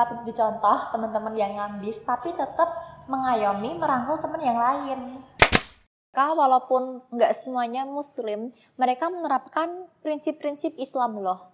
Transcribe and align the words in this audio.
patut 0.00 0.24
dicontoh 0.24 0.88
teman-teman 0.96 1.36
yang 1.36 1.52
ngambis 1.60 2.00
tapi 2.08 2.32
tetap 2.32 2.72
mengayomi 3.04 3.76
merangkul 3.76 4.16
teman 4.16 4.40
yang 4.40 4.56
lain. 4.56 5.20
Mereka 6.08 6.26
walaupun 6.40 7.04
nggak 7.12 7.36
semuanya 7.36 7.84
muslim, 7.84 8.48
mereka 8.80 9.12
menerapkan 9.12 9.68
prinsip-prinsip 10.00 10.72
Islam 10.80 11.20
loh. 11.20 11.52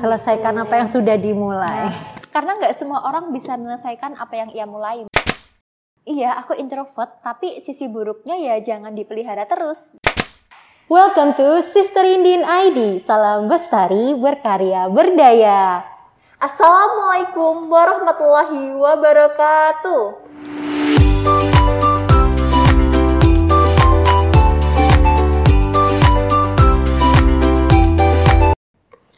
Selesaikan 0.00 0.56
apa 0.56 0.80
yang 0.80 0.88
sudah 0.88 1.20
dimulai. 1.20 1.92
Nah, 1.92 2.16
karena 2.32 2.56
nggak 2.56 2.72
semua 2.72 3.04
orang 3.04 3.28
bisa 3.28 3.60
menyelesaikan 3.60 4.16
apa 4.16 4.40
yang 4.40 4.48
ia 4.56 4.64
mulai. 4.64 5.04
Iya, 6.08 6.40
aku 6.40 6.56
introvert, 6.56 7.20
tapi 7.20 7.60
sisi 7.60 7.92
buruknya 7.92 8.40
ya 8.40 8.56
jangan 8.64 8.96
dipelihara 8.96 9.44
terus. 9.44 10.00
Welcome 10.88 11.36
to 11.36 11.60
Sister 11.76 12.08
Indin 12.08 12.40
ID. 12.40 13.04
Salam 13.04 13.52
bestari, 13.52 14.16
berkarya, 14.16 14.88
berdaya. 14.88 15.89
Assalamualaikum 16.40 17.68
warahmatullahi 17.68 18.72
wabarakatuh. 18.72 20.04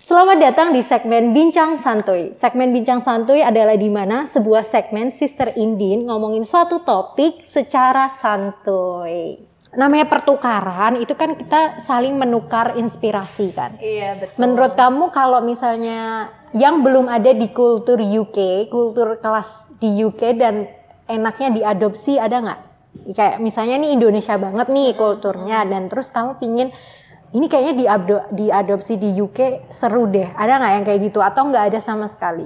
Selamat 0.02 0.38
datang 0.42 0.74
di 0.74 0.82
segmen 0.82 1.30
Bincang 1.30 1.78
Santuy. 1.78 2.34
Segmen 2.34 2.74
Bincang 2.74 2.98
Santuy 2.98 3.38
adalah 3.38 3.78
di 3.78 3.86
mana 3.86 4.26
sebuah 4.26 4.66
segmen 4.66 5.14
Sister 5.14 5.54
Indin 5.54 6.10
ngomongin 6.10 6.42
suatu 6.42 6.82
topik 6.82 7.46
secara 7.46 8.10
santuy. 8.18 9.51
Namanya 9.72 10.04
pertukaran, 10.04 11.00
itu 11.00 11.16
kan 11.16 11.32
kita 11.32 11.80
saling 11.80 12.20
menukar 12.20 12.76
inspirasi 12.76 13.56
kan. 13.56 13.80
Iya, 13.80 14.20
betul. 14.20 14.36
Menurut 14.36 14.72
kamu 14.76 15.08
kalau 15.08 15.40
misalnya 15.40 16.28
yang 16.52 16.84
belum 16.84 17.08
ada 17.08 17.32
di 17.32 17.48
kultur 17.48 17.96
UK, 17.96 18.68
kultur 18.68 19.16
kelas 19.16 19.72
di 19.80 20.04
UK 20.04 20.36
dan 20.36 20.68
enaknya 21.08 21.48
diadopsi 21.56 22.20
ada 22.20 22.44
nggak? 22.44 22.60
Kayak 23.16 23.36
misalnya 23.40 23.80
nih 23.80 23.96
Indonesia 23.96 24.36
banget 24.36 24.68
nih 24.68 24.92
kulturnya 24.92 25.64
dan 25.64 25.88
terus 25.88 26.12
kamu 26.12 26.36
pingin 26.36 26.68
ini 27.32 27.48
kayaknya 27.48 27.72
diado 27.72 28.16
diadopsi 28.28 29.00
di 29.00 29.16
UK 29.16 29.72
seru 29.72 30.04
deh. 30.04 30.28
Ada 30.36 30.60
nggak 30.60 30.72
yang 30.76 30.84
kayak 30.84 31.00
gitu 31.08 31.24
atau 31.24 31.48
nggak 31.48 31.72
ada 31.72 31.80
sama 31.80 32.04
sekali? 32.12 32.44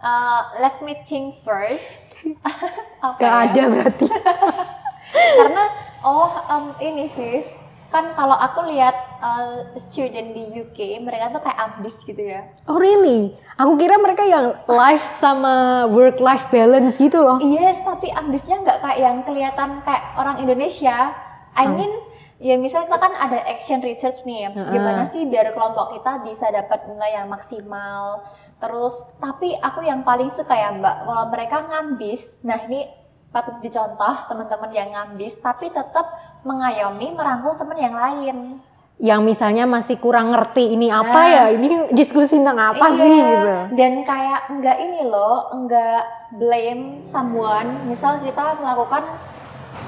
Uh, 0.00 0.40
let 0.60 0.76
me 0.84 0.92
think 1.08 1.40
first. 1.40 2.12
Gak 3.16 3.32
ya? 3.32 3.48
ada 3.48 3.62
berarti. 3.72 4.06
Karena 5.12 5.64
oh 6.06 6.32
um, 6.48 6.64
ini 6.80 7.06
sih 7.10 7.44
kan 7.90 8.14
kalau 8.14 8.38
aku 8.38 8.70
lihat 8.70 8.94
uh, 9.18 9.66
student 9.74 10.30
di 10.30 10.62
UK 10.62 11.02
mereka 11.02 11.34
tuh 11.34 11.42
kayak 11.42 11.58
ambis 11.58 11.98
gitu 12.06 12.22
ya. 12.22 12.46
Oh 12.70 12.78
really? 12.78 13.34
Aku 13.58 13.74
kira 13.74 13.98
mereka 13.98 14.22
yang 14.22 14.54
life 14.70 15.18
sama 15.18 15.84
work 15.90 16.22
life 16.22 16.46
balance 16.54 17.02
gitu 17.02 17.18
loh. 17.18 17.42
Yes, 17.42 17.82
tapi 17.82 18.14
ambisnya 18.14 18.62
nggak 18.62 18.78
kayak 18.78 18.98
yang 19.02 19.18
kelihatan 19.26 19.82
kayak 19.82 20.14
orang 20.14 20.38
Indonesia. 20.38 21.10
I 21.50 21.66
hmm. 21.66 21.74
mean 21.74 21.92
Ya 22.40 22.56
misalnya 22.56 22.88
kita 22.88 23.04
kan 23.04 23.12
ada 23.20 23.38
action 23.52 23.84
research 23.84 24.24
nih, 24.24 24.48
ya. 24.48 24.64
gimana 24.72 25.04
sih 25.12 25.28
biar 25.28 25.52
kelompok 25.52 26.00
kita 26.00 26.24
bisa 26.24 26.48
dapat 26.48 26.88
nilai 26.88 27.20
yang 27.20 27.28
maksimal. 27.28 28.24
Terus, 28.56 29.12
tapi 29.20 29.52
aku 29.60 29.84
yang 29.84 30.00
paling 30.08 30.32
suka 30.32 30.56
ya 30.56 30.72
Mbak, 30.72 30.96
kalau 31.04 31.24
mereka 31.28 31.68
ngambis, 31.68 32.40
nah 32.40 32.56
ini 32.64 32.88
patut 33.30 33.56
dicontoh 33.62 34.14
teman-teman 34.26 34.70
yang 34.74 34.90
ngambis, 34.90 35.38
tapi 35.38 35.70
tetap 35.70 36.06
mengayomi 36.42 37.14
merangkul 37.14 37.54
teman 37.54 37.78
yang 37.78 37.94
lain. 37.94 38.58
Yang 39.00 39.20
misalnya 39.24 39.64
masih 39.64 39.96
kurang 39.96 40.34
ngerti 40.34 40.76
ini 40.76 40.92
apa 40.92 41.20
nah, 41.24 41.26
ya, 41.26 41.44
ini 41.56 41.88
diskusi 41.96 42.36
tentang 42.36 42.76
apa 42.76 42.86
iya, 42.92 43.00
sih 43.00 43.16
gitu. 43.16 43.52
Dan 43.80 43.92
kayak 44.04 44.40
enggak 44.52 44.76
ini 44.76 45.00
loh, 45.08 45.48
enggak 45.56 46.04
blame 46.36 47.00
someone. 47.00 47.88
Misal 47.88 48.20
kita 48.20 48.60
melakukan 48.60 49.08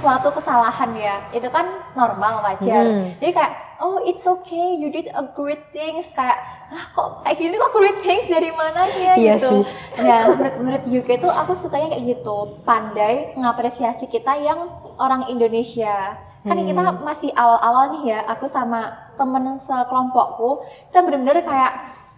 suatu 0.03 0.29
kesalahan 0.35 0.91
ya 0.99 1.17
itu 1.31 1.47
kan 1.47 1.67
normal 1.95 2.43
wajar 2.43 2.83
hmm. 2.83 3.23
jadi 3.23 3.33
kayak 3.39 3.53
oh 3.83 3.99
it's 4.07 4.23
okay 4.25 4.79
you 4.79 4.89
did 4.95 5.11
a 5.11 5.27
great 5.35 5.75
things. 5.75 6.07
Kayak 6.15 6.39
ah 6.71 6.85
kok 6.95 7.27
kayak 7.27 7.37
gini 7.37 7.55
kok 7.59 7.73
great 7.75 7.99
things? 7.99 8.31
Dari 8.31 8.55
mana 8.55 8.87
ya? 8.87 9.15
Iya 9.19 9.35
gitu. 9.37 9.51
sih. 9.51 9.63
ya 10.07 10.31
menurut 10.31 10.55
menurut 10.63 10.85
UK 10.87 11.19
tuh 11.19 11.33
aku 11.35 11.53
sukanya 11.59 11.99
kayak 11.99 12.05
gitu. 12.17 12.63
Pandai 12.63 13.35
mengapresiasi 13.35 14.07
kita 14.07 14.39
yang 14.39 14.71
orang 14.97 15.27
Indonesia. 15.27 16.15
Kan 16.47 16.59
hmm. 16.59 16.69
kita 16.71 16.83
masih 17.03 17.31
awal-awal 17.35 17.99
nih 17.99 18.15
ya 18.15 18.19
aku 18.31 18.47
sama 18.47 19.11
temen 19.19 19.59
sekelompokku 19.59 20.63
kita 20.91 21.03
bener-bener 21.03 21.39
kayak 21.47 21.73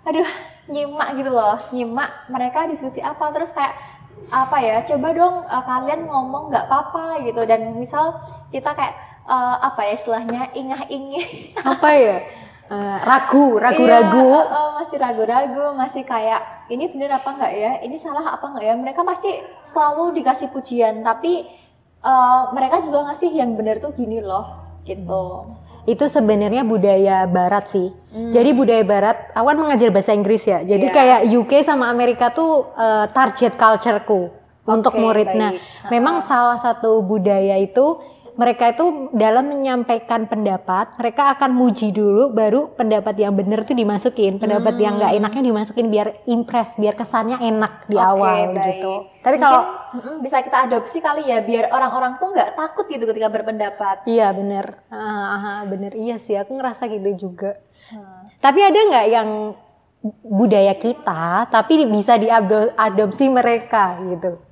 aduh 0.05 0.29
nyimak 0.65 1.17
gitu 1.17 1.29
loh 1.33 1.57
nyimak 1.73 2.29
mereka 2.29 2.69
diskusi 2.69 3.01
apa. 3.01 3.33
Terus 3.33 3.57
kayak 3.57 3.75
apa 4.31 4.57
ya 4.57 4.81
coba 4.89 5.09
dong 5.13 5.37
uh, 5.45 5.65
kalian 5.65 6.09
ngomong 6.09 6.53
nggak 6.53 6.69
apa-apa 6.69 7.25
gitu. 7.25 7.41
Dan 7.49 7.81
misal 7.81 8.21
kita 8.53 8.77
kayak 8.77 9.14
uh, 9.29 9.57
apa 9.61 9.81
ya 9.89 9.93
istilahnya 9.97 10.43
ingah-ingih 10.55 11.27
apa 11.75 11.89
ya 11.97 12.17
uh, 12.71 12.99
ragu 13.05 13.59
ragu-ragu 13.61 14.31
iya, 14.41 14.53
uh, 14.53 14.71
masih 14.81 14.97
ragu-ragu 15.01 15.67
masih 15.77 16.03
kayak 16.05 16.69
ini 16.73 16.89
bener 16.93 17.17
apa 17.17 17.29
enggak 17.35 17.53
ya 17.53 17.73
ini 17.85 17.97
salah 18.01 18.37
apa 18.37 18.45
enggak 18.53 18.65
ya 18.65 18.75
mereka 18.77 19.01
pasti 19.05 19.31
selalu 19.69 20.17
dikasih 20.21 20.49
pujian 20.53 21.05
tapi 21.05 21.45
uh, 22.05 22.53
mereka 22.57 22.81
juga 22.81 23.13
ngasih 23.13 23.31
yang 23.33 23.53
bener 23.57 23.81
tuh 23.81 23.93
gini 23.93 24.21
loh 24.21 24.81
gitu 24.85 25.49
itu 25.85 26.05
sebenarnya 26.09 26.65
budaya 26.65 27.29
barat 27.29 27.69
sih. 27.69 27.93
Hmm. 28.09 28.33
Jadi 28.33 28.57
budaya 28.57 28.81
barat, 28.89 29.17
awan 29.37 29.61
mengajar 29.61 29.93
bahasa 29.93 30.17
Inggris 30.17 30.49
ya. 30.49 30.65
Jadi 30.65 30.89
yeah. 30.89 30.97
kayak 30.97 31.21
UK 31.29 31.53
sama 31.61 31.93
Amerika 31.93 32.33
tuh 32.33 32.73
uh, 32.73 33.05
target 33.13 33.53
cultureku 33.53 34.33
okay, 34.33 34.73
untuk 34.73 34.97
murid. 34.97 35.29
Baik. 35.29 35.37
Nah, 35.37 35.51
uh-huh. 35.53 35.91
memang 35.93 36.25
salah 36.25 36.57
satu 36.57 37.05
budaya 37.05 37.61
itu 37.61 38.01
mereka 38.35 38.75
itu 38.75 39.15
dalam 39.15 39.47
menyampaikan 39.47 40.27
pendapat, 40.27 40.99
mereka 40.99 41.39
akan 41.39 41.55
muji 41.55 41.95
dulu, 41.95 42.35
baru 42.35 42.67
pendapat 42.75 43.15
yang 43.15 43.31
benar 43.31 43.63
itu 43.63 43.79
dimasukin, 43.79 44.43
pendapat 44.43 44.75
hmm. 44.75 44.83
yang 44.83 44.95
nggak 44.99 45.13
enaknya 45.23 45.43
dimasukin 45.55 45.87
biar 45.87 46.09
impress, 46.27 46.75
biar 46.75 46.99
kesannya 46.99 47.39
enak 47.39 47.87
di 47.87 47.95
okay, 47.95 48.11
awal 48.11 48.39
baik. 48.51 48.59
gitu. 48.83 48.95
Tapi 49.23 49.37
kalau 49.39 49.63
bisa 50.19 50.43
kita 50.43 50.67
adopsi 50.67 50.99
kali 50.99 51.31
ya, 51.31 51.47
biar 51.47 51.71
orang-orang 51.71 52.19
tuh 52.19 52.35
nggak 52.35 52.59
takut 52.59 52.91
gitu 52.91 53.07
ketika 53.07 53.31
berpendapat. 53.31 54.03
Iya 54.11 54.35
bener, 54.35 54.83
uh, 54.91 55.63
bener 55.71 55.95
iya 55.95 56.19
sih, 56.19 56.35
aku 56.35 56.59
ngerasa 56.59 56.91
gitu 56.91 57.31
juga. 57.31 57.63
Hmm. 57.95 58.35
Tapi 58.43 58.61
ada 58.67 58.79
nggak 58.83 59.07
yang 59.15 59.29
budaya 60.27 60.75
kita, 60.75 61.47
tapi 61.55 61.87
bisa 61.87 62.19
diadopsi 62.19 63.31
mereka 63.31 63.95
gitu? 64.11 64.43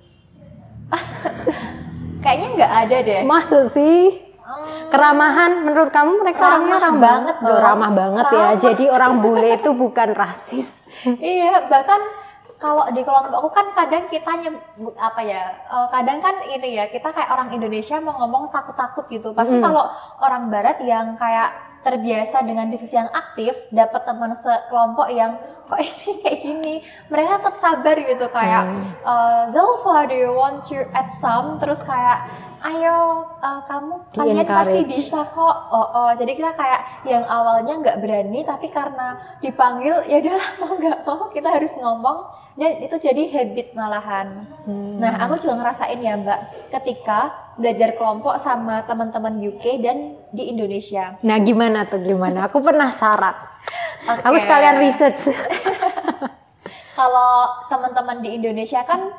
Kayaknya 2.23 2.49
nggak 2.55 2.73
ada 2.87 2.97
deh. 3.03 3.21
Masa 3.27 3.59
sih? 3.67 4.23
Hmm. 4.43 4.89
Keramahan 4.95 5.67
menurut 5.67 5.91
kamu 5.91 6.23
mereka 6.23 6.45
ramah 6.47 6.51
orangnya 6.55 6.77
ramah 6.79 7.01
banget 7.03 7.37
dong. 7.43 7.61
ramah 7.63 7.91
banget 7.91 8.25
ya. 8.25 8.33
ramah. 8.39 8.55
ya. 8.55 8.61
Jadi 8.63 8.85
orang 8.89 9.13
bule 9.19 9.49
itu 9.59 9.71
bukan 9.75 10.09
rasis. 10.15 10.69
iya, 11.19 11.67
bahkan 11.67 12.01
kalau 12.63 12.87
di 12.95 13.03
kelompokku 13.03 13.51
kan 13.51 13.67
kadang 13.75 14.07
kita 14.07 14.39
nyebut 14.39 14.95
apa 14.95 15.19
ya 15.27 15.67
uh, 15.67 15.91
kadang 15.91 16.23
kan 16.23 16.47
ini 16.47 16.79
ya 16.79 16.87
kita 16.87 17.11
kayak 17.11 17.35
orang 17.35 17.51
Indonesia 17.51 17.99
mau 17.99 18.23
ngomong 18.23 18.55
takut-takut 18.55 19.03
gitu 19.11 19.35
pasti 19.35 19.59
hmm. 19.59 19.67
kalau 19.67 19.91
orang 20.23 20.47
Barat 20.47 20.79
yang 20.87 21.19
kayak 21.19 21.51
terbiasa 21.83 22.47
dengan 22.47 22.71
diskusi 22.71 22.95
yang 22.95 23.11
aktif 23.11 23.55
dapat 23.75 24.07
teman 24.07 24.33
sekelompok 24.39 25.09
yang 25.11 25.35
kok 25.67 25.81
ini 25.83 26.11
kayak 26.23 26.39
gini 26.43 26.75
mereka 27.11 27.43
tetap 27.43 27.55
sabar 27.59 27.97
gitu 27.99 28.27
kayak 28.31 28.63
hmm. 28.71 28.83
uh, 29.03 29.43
Zalfa 29.51 30.07
do 30.07 30.17
you 30.17 30.33
want 30.33 30.63
to 30.63 30.79
add 30.95 31.11
some 31.11 31.59
terus 31.59 31.83
kayak 31.83 32.31
ayo 32.63 33.27
uh, 33.43 33.61
kamu 33.67 33.95
kalian 34.15 34.47
pasti 34.47 34.81
bisa 34.87 35.21
kok 35.35 35.57
oh, 35.75 35.89
oh 35.93 36.11
jadi 36.15 36.33
kita 36.35 36.55
kayak 36.55 36.81
yang 37.07 37.25
awalnya 37.27 37.75
nggak 37.83 37.99
berani 37.99 38.47
tapi 38.47 38.71
karena 38.71 39.19
dipanggil 39.43 40.03
ya 40.07 40.23
udahlah 40.23 40.51
mau 40.63 40.73
nggak 40.79 40.99
mau 41.03 41.21
kita 41.35 41.49
harus 41.51 41.73
ngomong 41.75 42.19
dan 42.55 42.71
itu 42.79 42.97
jadi 42.99 43.23
habit 43.35 43.75
malahan 43.75 44.47
hmm. 44.67 45.03
nah 45.03 45.27
aku 45.27 45.43
juga 45.43 45.59
ngerasain 45.59 45.99
ya 45.99 46.15
mbak 46.19 46.41
ketika 46.71 47.43
belajar 47.57 47.93
kelompok 47.97 48.41
sama 48.41 48.81
teman-teman 48.89 49.37
UK 49.37 49.85
dan 49.85 50.17
di 50.33 50.49
Indonesia. 50.49 51.21
Nah, 51.21 51.37
gimana 51.37 51.85
tuh 51.85 52.01
gimana? 52.01 52.49
Aku 52.49 52.65
penasaran. 52.65 53.37
Okay. 54.03 54.25
Aku 54.25 54.37
sekalian 54.41 54.77
research. 54.81 55.31
Kalau 56.99 57.33
teman-teman 57.73 58.21
di 58.21 58.37
Indonesia 58.37 58.85
kan 58.85 59.13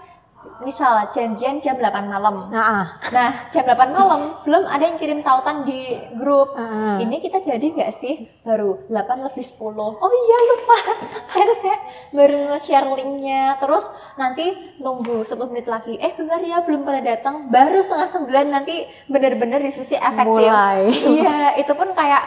misal 0.63 1.07
janjian 1.11 1.59
jam 1.59 1.75
8 1.75 2.07
malam. 2.07 2.47
Nah, 2.49 2.99
nah 3.11 3.31
jam 3.51 3.63
8 3.67 3.91
malam 3.91 4.39
belum 4.47 4.63
ada 4.67 4.83
yang 4.87 4.97
kirim 4.97 5.19
tautan 5.21 5.67
di 5.67 5.91
grup. 6.15 6.55
Uh. 6.55 6.99
Ini 7.03 7.19
kita 7.19 7.43
jadi 7.43 7.63
nggak 7.63 7.91
sih? 7.99 8.27
Baru 8.43 8.87
8 8.87 9.27
lebih 9.27 9.43
10. 9.43 9.59
Oh 9.75 10.11
iya 10.11 10.37
lupa. 10.53 10.77
Harus 11.35 11.57
kayak 11.59 11.81
baru 12.15 12.37
nge-share 12.53 12.87
linknya. 12.93 13.57
Terus 13.59 13.85
nanti 14.15 14.45
nunggu 14.79 15.25
10 15.25 15.51
menit 15.51 15.67
lagi. 15.67 15.99
Eh 15.99 16.15
benar 16.15 16.39
ya 16.43 16.63
belum 16.63 16.87
pada 16.87 17.01
datang. 17.03 17.51
Baru 17.51 17.79
setengah 17.81 18.09
9 18.23 18.53
nanti 18.53 18.87
bener-bener 19.11 19.59
diskusi 19.59 19.99
efektif. 19.99 20.49
Mulai. 20.49 20.91
iya 21.19 21.55
itu 21.59 21.73
pun 21.75 21.91
kayak 21.91 22.23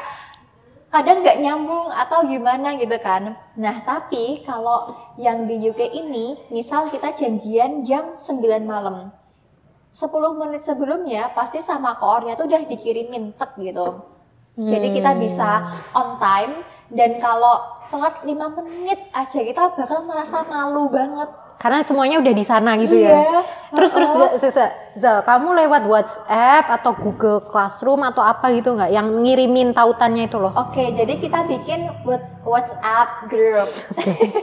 kadang 0.97 1.21
nggak 1.21 1.45
nyambung 1.45 1.93
atau 1.93 2.25
gimana 2.25 2.73
gitu 2.81 2.97
kan. 2.97 3.37
Nah, 3.61 3.77
tapi 3.85 4.41
kalau 4.41 4.97
yang 5.21 5.45
di 5.45 5.61
UK 5.69 5.93
ini, 5.93 6.41
misal 6.49 6.89
kita 6.89 7.13
janjian 7.13 7.85
jam 7.85 8.17
9 8.17 8.65
malam. 8.65 9.13
10 9.93 10.09
menit 10.41 10.65
sebelumnya 10.65 11.37
pasti 11.37 11.61
sama 11.61 12.01
koornya 12.01 12.33
tuh 12.37 12.49
udah 12.49 12.65
dikirimin 12.65 13.37
tek 13.37 13.61
gitu. 13.61 14.01
Jadi 14.57 14.89
kita 14.97 15.13
bisa 15.21 15.69
on 15.93 16.17
time 16.17 16.65
dan 16.89 17.21
kalau 17.21 17.61
telat 17.93 18.25
5 18.25 18.57
menit 18.57 19.01
aja 19.13 19.41
kita 19.45 19.77
bakal 19.77 20.01
merasa 20.09 20.49
malu 20.49 20.89
banget. 20.89 21.29
Karena 21.57 21.81
semuanya 21.81 22.21
udah 22.21 22.31
di 22.31 22.45
sana 22.45 22.77
gitu 22.77 22.93
Iya, 22.95 23.11
ya. 23.11 23.41
Terus 23.73 23.91
terus 23.91 24.07
heeh. 24.07 24.39
Zal, 24.39 24.53
Zal, 24.53 24.71
Zal, 24.95 25.17
kamu 25.23 25.57
lewat 25.57 25.83
WhatsApp 25.85 26.69
atau 26.71 26.93
Google 26.95 27.41
Classroom 27.43 28.01
atau 28.03 28.21
apa 28.21 28.53
gitu 28.53 28.73
nggak? 28.73 28.89
Yang 28.89 29.07
ngirimin 29.17 29.69
tautannya 29.73 30.27
itu 30.27 30.37
loh. 30.37 30.53
Oke, 30.55 30.93
jadi 30.93 31.17
kita 31.17 31.45
bikin 31.45 31.89
Whats- 32.03 32.37
WhatsApp 32.43 33.27
group. 33.27 33.69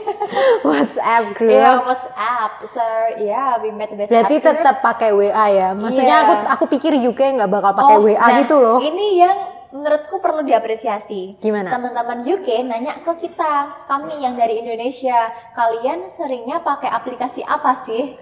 WhatsApp 0.64 1.24
group. 1.32 1.52
Iya, 1.52 1.82
WhatsApp. 1.82 2.52
So, 2.66 2.82
yeah, 3.16 3.56
we 3.58 3.70
met 3.70 3.90
WhatsApp 3.90 4.10
Berarti 4.10 4.36
group. 4.36 4.46
tetap 4.50 4.76
pakai 4.80 5.10
WA 5.12 5.46
ya. 5.48 5.68
Maksudnya 5.72 6.16
Iya. 6.16 6.24
aku 6.24 6.34
aku 6.50 6.64
pikir 6.68 6.92
UK 6.94 7.38
nggak 7.38 7.48
bakal 7.48 7.72
pakai 7.74 7.94
Oh, 7.94 8.02
WA 8.02 8.18
nah, 8.18 8.38
gitu 8.38 8.56
loh. 8.58 8.78
Ini 8.80 9.06
yang 9.16 9.38
menurutku 9.74 10.22
perlu 10.22 10.46
diapresiasi. 10.46 11.42
Gimana? 11.42 11.74
Teman-teman 11.74 12.22
UK 12.22 12.62
nanya 12.62 13.02
ke 13.02 13.26
kita, 13.26 13.82
kami 13.90 14.22
yang 14.22 14.38
dari 14.38 14.62
Indonesia, 14.62 15.34
kalian 15.58 16.06
seringnya 16.06 16.62
pakai 16.62 16.94
aplikasi 16.94 17.42
apa 17.42 17.74
sih? 17.82 18.14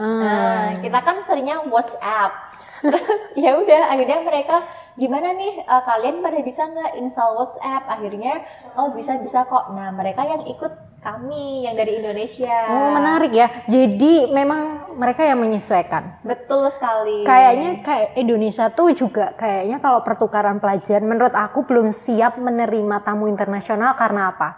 Hmm. 0.00 0.18
Nah, 0.24 0.68
kita 0.80 0.98
kan 1.04 1.20
seringnya 1.28 1.60
WhatsApp. 1.68 2.32
Terus 2.84 3.22
ya 3.36 3.56
udah, 3.56 3.92
akhirnya 3.92 4.24
mereka 4.24 4.64
gimana 4.96 5.32
nih 5.32 5.56
eh, 5.56 5.82
kalian 5.88 6.20
pada 6.20 6.40
bisa 6.40 6.68
nggak 6.68 6.96
install 7.00 7.36
WhatsApp? 7.36 7.84
Akhirnya 7.88 8.44
oh 8.76 8.92
bisa 8.92 9.16
bisa 9.20 9.48
kok. 9.48 9.72
Nah 9.72 9.88
mereka 9.88 10.24
yang 10.24 10.44
ikut 10.44 10.72
kami 11.04 11.68
yang 11.68 11.76
dari 11.76 12.00
Indonesia. 12.00 12.56
Oh, 12.66 12.90
menarik 12.90 13.30
ya. 13.30 13.48
Jadi 13.64 14.32
memang 14.32 14.96
mereka 14.96 15.20
yang 15.20 15.36
menyesuaikan. 15.36 16.24
Betul 16.24 16.72
sekali. 16.72 17.22
Kayaknya 17.22 17.84
kayak 17.84 18.08
Indonesia 18.16 18.72
tuh 18.72 18.96
juga 18.96 19.36
kayaknya 19.36 19.78
kalau 19.78 20.00
pertukaran 20.00 20.56
pelajar 20.56 21.04
menurut 21.04 21.30
aku 21.30 21.62
belum 21.62 21.92
siap 21.92 22.40
menerima 22.40 23.04
tamu 23.04 23.28
internasional 23.28 23.92
karena 23.94 24.32
apa? 24.32 24.48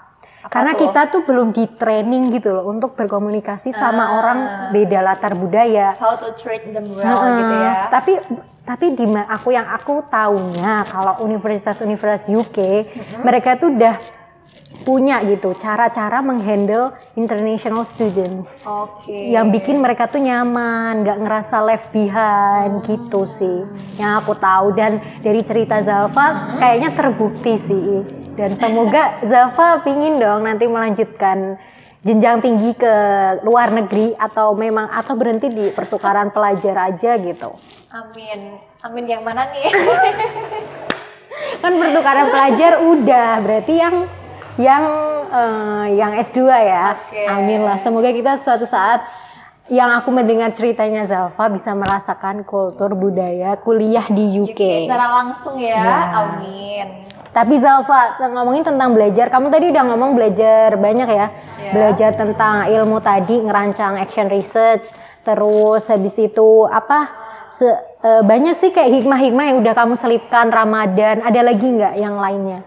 Apa 0.47 0.53
Karena 0.53 0.73
tuh? 0.73 0.81
kita 0.87 1.01
tuh 1.11 1.23
belum 1.27 1.51
di 1.51 1.67
training 1.67 2.31
gitu 2.31 2.55
loh 2.55 2.71
untuk 2.71 2.95
berkomunikasi 2.95 3.75
sama 3.75 4.05
Ah. 4.05 4.11
orang 4.15 4.39
beda 4.71 5.03
latar 5.03 5.35
budaya. 5.35 5.99
how 5.99 6.15
to 6.15 6.31
treat 6.39 6.63
them 6.71 6.95
well 6.95 7.03
Heeh. 7.03 7.33
gitu 7.37 7.55
ya. 7.59 7.73
Tapi 7.91 8.13
tapi 8.63 8.87
di 8.95 9.07
aku 9.07 9.51
yang 9.51 9.67
aku 9.67 10.07
tahunya 10.07 10.87
kalau 10.87 11.23
universitas-universitas 11.23 12.27
UK 12.27 12.59
mereka 13.23 13.55
tuh 13.55 13.71
udah 13.71 13.95
punya 14.87 15.23
gitu 15.27 15.55
cara-cara 15.59 16.23
menghandle 16.23 16.95
international 17.15 17.87
students 17.87 18.67
Oke. 18.67 19.35
yang 19.35 19.51
bikin 19.51 19.79
mereka 19.79 20.11
tuh 20.11 20.23
nyaman, 20.23 21.07
nggak 21.07 21.19
ngerasa 21.23 21.63
left 21.63 21.91
behind 21.95 22.83
gitu 22.87 23.27
sih. 23.27 23.67
Yang 23.99 24.13
aku 24.23 24.33
tahu 24.39 24.75
dan 24.75 24.99
dari 25.23 25.43
cerita 25.43 25.83
Zalfa 25.83 26.59
kayaknya 26.59 26.91
terbukti 26.95 27.55
sih. 27.59 28.03
Dan 28.35 28.59
semoga 28.59 29.19
Zalfa 29.31 29.83
pingin 29.87 30.19
dong 30.19 30.47
nanti 30.47 30.67
melanjutkan 30.67 31.59
jenjang 32.07 32.39
tinggi 32.39 32.71
ke 32.79 32.95
luar 33.43 33.75
negeri 33.75 34.15
atau 34.15 34.55
memang 34.55 34.87
atau 34.91 35.19
berhenti 35.19 35.51
di 35.51 35.71
pertukaran 35.75 36.31
pelajar 36.31 36.95
aja 36.95 37.19
gitu. 37.19 37.59
Amin. 37.91 38.63
Amin 38.87 39.05
yang 39.11 39.27
mana 39.27 39.51
nih? 39.51 39.67
Kan 41.63 41.73
pertukaran 41.75 42.31
pelajar 42.31 42.73
udah 42.87 43.29
berarti 43.43 43.75
yang 43.75 44.07
yang 44.57 44.83
eh, 45.29 45.87
yang 45.97 46.13
S2 46.17 46.41
ya. 46.49 46.97
Oke. 46.97 47.23
Amin 47.25 47.61
lah. 47.63 47.77
Semoga 47.81 48.09
kita 48.11 48.41
suatu 48.41 48.65
saat 48.65 49.05
yang 49.67 49.91
aku 49.91 50.15
mendengar 50.15 50.55
ceritanya 50.55 51.05
Zalfa 51.05 51.51
bisa 51.51 51.75
merasakan 51.75 52.47
kultur 52.47 52.95
budaya 52.95 53.59
kuliah 53.59 54.07
di 54.07 54.39
UK. 54.39 54.87
secara 54.87 55.23
langsung 55.23 55.59
ya. 55.59 55.75
Ya. 55.75 56.01
Amin. 56.23 56.87
Tapi 57.35 57.61
Zalfa 57.61 58.17
ngomongin 58.33 58.65
tentang 58.65 58.97
belajar, 58.97 59.29
kamu 59.29 59.53
tadi 59.53 59.69
udah 59.69 59.85
ngomong 59.93 60.17
belajar 60.17 60.73
banyak 60.79 61.09
ya. 61.11 61.27
Ya. 61.61 61.73
Belajar 61.75 62.17
tentang 62.17 62.65
ilmu 62.65 63.03
tadi, 63.03 63.45
ngerancang 63.45 64.01
action 64.01 64.33
research, 64.33 64.87
terus 65.21 65.85
habis 65.91 66.17
itu 66.17 66.65
apa? 66.65 67.27
se- 67.47 67.81
eh, 68.03 68.23
banyak 68.23 68.53
sih 68.53 68.71
kayak 68.71 69.01
hikmah-hikmah 69.01 69.45
yang 69.49 69.59
udah 69.61 69.73
kamu 69.73 69.95
selipkan 69.97 70.49
Ramadan. 70.49 71.25
Ada 71.25 71.41
lagi 71.41 71.67
nggak 71.67 71.95
yang 71.97 72.17
lainnya? 72.17 72.61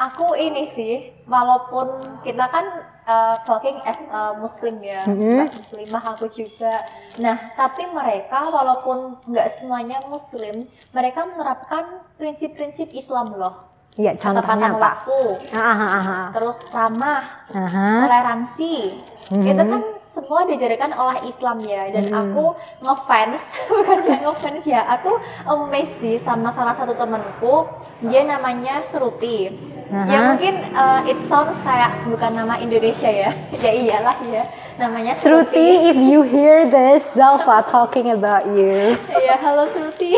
Hmm, 0.00 0.08
aku 0.08 0.32
ini 0.32 0.64
sih, 0.64 0.94
walaupun 1.28 1.92
kita 2.24 2.48
kan 2.48 2.64
uh, 3.04 3.36
talking 3.44 3.76
as 3.84 4.00
a 4.08 4.32
muslim 4.32 4.80
ya, 4.80 5.04
Mhm. 5.04 5.44
Mbak 5.44 5.60
muslimah 5.60 6.04
aku 6.10 6.24
juga. 6.26 6.88
Nah, 7.18 7.36
tapi 7.52 7.84
mereka 7.86 8.48
walaupun 8.48 9.20
nggak 9.28 9.48
semuanya 9.52 10.00
muslim, 10.08 10.64
mereka 10.90 11.28
menerapkan 11.28 11.84
prinsip-prinsip 12.16 12.88
Islam 12.92 13.36
loh. 13.36 13.68
Ya 14.00 14.16
contohnya 14.16 14.72
apa? 14.72 15.04
waktu, 15.04 15.20
Ah, 15.52 15.60
ah, 15.60 15.76
ah, 15.76 16.00
ah. 16.00 16.26
terus 16.32 16.64
ramah, 16.72 17.44
Aha. 17.52 18.08
toleransi. 18.08 18.96
Mhm. 19.36 19.44
Itu 19.44 19.62
kan 19.62 19.82
semua 20.10 20.42
diajarkan 20.42 20.90
oleh 20.90 21.18
Islam 21.24 21.60
ya 21.60 21.86
dan 21.86 22.08
Mhm. 22.08 22.14
aku 22.14 22.44
ngefans 22.82 23.42
bukan 23.70 23.98
ngefans 24.18 24.64
ya 24.66 24.82
aku 24.88 25.14
amazed 25.46 26.02
sih 26.02 26.18
sama 26.18 26.50
salah 26.50 26.74
satu 26.74 26.98
temanku 26.98 27.62
dia 28.02 28.26
namanya 28.26 28.82
Sruti 28.82 29.54
ya 29.90 30.18
mungkin 30.30 30.54
uh, 30.70 31.02
it 31.02 31.18
sounds 31.26 31.58
kayak 31.66 31.90
bukan 32.06 32.32
nama 32.32 32.54
Indonesia 32.62 33.10
ya. 33.10 33.30
Ya 33.64 33.72
iyalah 33.74 34.16
ya. 34.24 34.46
Namanya 34.80 35.12
Shruti, 35.12 35.90
if 35.92 35.98
you 35.98 36.24
hear 36.24 36.64
this, 36.64 37.04
Zalfa 37.12 37.66
talking 37.68 38.08
about 38.14 38.46
you. 38.48 38.96
ya 39.28 39.36
halo 39.36 39.68
Sruti 39.68 40.16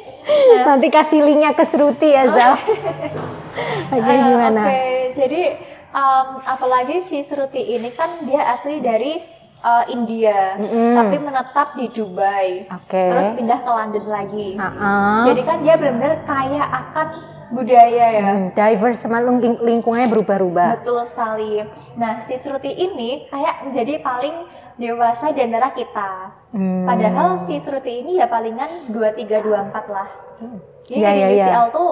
Nanti 0.68 0.88
kasih 0.88 1.20
linknya 1.20 1.52
ke 1.52 1.64
Shruti 1.64 2.08
ya, 2.12 2.24
Zal. 2.32 2.56
Oke, 3.92 4.00
Eh, 4.08 4.18
gimana? 4.24 4.62
Oke, 4.66 4.84
jadi 5.12 5.42
um, 5.92 6.40
apalagi 6.42 7.04
si 7.04 7.20
Sruti 7.20 7.76
ini 7.76 7.92
kan 7.92 8.24
dia 8.24 8.40
asli 8.50 8.80
dari 8.80 9.20
uh, 9.64 9.84
India, 9.88 10.60
Mm-mm. 10.60 10.94
tapi 10.94 11.16
menetap 11.18 11.68
di 11.72 11.86
Dubai. 11.88 12.68
Oke. 12.68 13.02
Terus 13.08 13.28
pindah 13.32 13.58
ke 13.58 13.70
London 13.70 14.06
lagi. 14.06 14.48
Ah-ah. 14.54 15.24
Jadi 15.24 15.40
kan 15.40 15.58
dia 15.64 15.74
benar-benar 15.74 16.20
kaya 16.22 16.62
akan 16.62 17.06
budaya 17.50 18.06
ya. 18.10 18.28
Hmm, 18.34 18.46
diverse 18.50 19.00
sama 19.00 19.20
ling- 19.20 19.62
lingkungannya 19.62 20.08
berubah-ubah. 20.10 20.80
Betul 20.80 21.00
sekali. 21.06 21.62
Nah, 21.94 22.20
si 22.22 22.36
Sruti 22.36 22.68
ini 22.68 23.24
kayak 23.26 23.64
menjadi 23.64 24.00
paling 24.00 24.34
dewasa 24.74 25.30
di 25.30 25.40
antara 25.40 25.70
kita. 25.70 26.10
Hmm. 26.50 26.84
Padahal 26.84 27.40
si 27.40 27.56
Sruti 27.56 28.02
ini 28.02 28.18
ya 28.18 28.26
palingan 28.26 28.90
23 28.90 29.40
24 29.40 29.86
lah. 29.88 30.08
Jadi 30.84 31.00
Iya, 31.00 31.10
di 31.10 31.16
iya, 31.16 31.28
iya. 31.30 31.46
UCL 31.46 31.66
tuh 31.70 31.90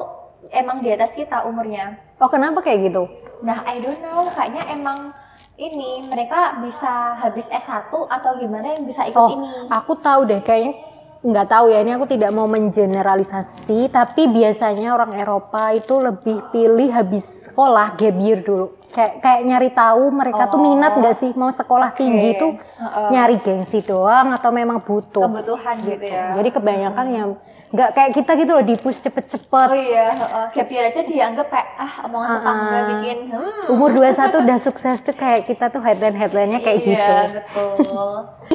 emang 0.50 0.82
di 0.82 0.90
atas 0.90 1.14
kita 1.14 1.46
umurnya. 1.46 1.96
Oh, 2.18 2.28
kenapa 2.28 2.60
kayak 2.60 2.90
gitu? 2.90 3.06
Nah, 3.40 3.62
I 3.64 3.78
don't 3.78 3.98
know, 3.98 4.28
kayaknya 4.30 4.66
emang 4.68 5.14
ini 5.54 6.02
mereka 6.02 6.58
bisa 6.58 7.14
habis 7.14 7.44
S1 7.46 7.92
atau 7.92 8.30
gimana 8.34 8.72
yang 8.72 8.82
bisa 8.82 9.04
ikut 9.04 9.16
Oh, 9.16 9.30
ini. 9.30 9.48
aku 9.68 9.92
tahu 9.94 10.24
deh 10.24 10.40
kayaknya 10.40 10.74
nggak 11.22 11.46
tahu 11.46 11.70
ya 11.70 11.78
ini 11.80 11.92
aku 11.92 12.06
tidak 12.08 12.30
mau 12.30 12.46
mengeneralisasi 12.46 13.86
tapi 13.88 14.26
biasanya 14.26 14.90
orang 14.90 15.14
Eropa 15.14 15.70
itu 15.70 15.94
lebih 15.96 16.50
pilih 16.50 16.90
habis 16.90 17.46
sekolah 17.46 17.94
gap 17.94 18.16
year 18.18 18.42
dulu 18.42 18.74
kayak 18.90 19.20
kayak 19.20 19.40
nyari 19.42 19.70
tahu 19.70 20.10
mereka 20.10 20.46
tuh 20.46 20.58
Oh. 20.58 20.64
minat 20.64 20.92
nggak 20.92 21.14
sih 21.14 21.30
mau 21.32 21.48
sekolah 21.48 21.94
tinggi 21.94 22.34
tuh 22.34 22.58
Heeh. 22.58 23.08
nyari 23.08 23.36
gengsi 23.38 23.80
doang 23.80 24.32
atau 24.32 24.50
memang 24.50 24.82
butuh 24.82 25.22
Kebutuhan 25.22 25.76
gitu 25.86 26.04
ya. 26.04 26.34
jadi 26.34 26.48
kebanyakan 26.50 27.06
yang 27.08 27.30
nggak 27.72 27.90
kayak 27.90 28.10
kita 28.12 28.32
gitu 28.36 28.52
loh 28.52 28.60
dipus 28.62 29.00
cepet-cepet 29.00 29.66
Oh 29.66 29.72
iya, 29.72 30.12
heeh. 30.12 30.46
gap 30.52 30.68
year 30.68 30.84
aja 30.86 31.00
dianggap 31.00 31.48
kayak 31.48 31.68
ah 31.74 32.04
omongan 32.04 32.28
tetangga 32.34 32.68
Ah. 32.70 32.82
bikin 32.86 33.18
hmm. 33.26 33.72
umur 33.72 33.90
21 33.90 34.44
udah 34.44 34.58
sukses 34.58 34.98
tuh 35.00 35.12
kayak 35.12 35.46
kita 35.46 35.66
tuh 35.66 35.80
headline 35.80 36.12
headlinenya 36.12 36.60
kayak 36.60 36.78
iya, 36.78 36.86
gitu 36.86 37.14
betul. 37.34 38.12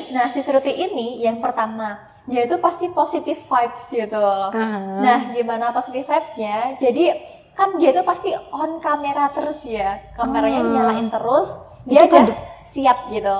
Nah, 0.08 0.26
si 0.26 0.40
Sruti 0.40 0.72
ini 0.72 1.20
yang 1.20 1.38
pertama, 1.38 1.98
dia 2.24 2.46
itu 2.46 2.56
pasti 2.58 2.88
positive 2.88 3.38
vibes 3.40 3.84
gitu. 3.88 4.22
Aha. 4.48 4.80
Nah, 4.98 5.20
gimana 5.30 5.70
positive 5.70 6.06
vibes-nya? 6.06 6.74
Jadi 6.76 7.12
kan 7.52 7.76
dia 7.76 7.90
tuh 7.92 8.02
pasti 8.02 8.30
on 8.50 8.78
kamera 8.78 9.28
terus 9.30 9.66
ya. 9.66 9.98
Kameranya 10.14 10.62
Ah. 10.62 10.66
dinyalain 10.66 11.08
terus, 11.08 11.48
dia 11.84 12.06
udah 12.06 12.24
kan- 12.24 12.38
siap 12.68 12.98
gitu. 13.10 13.38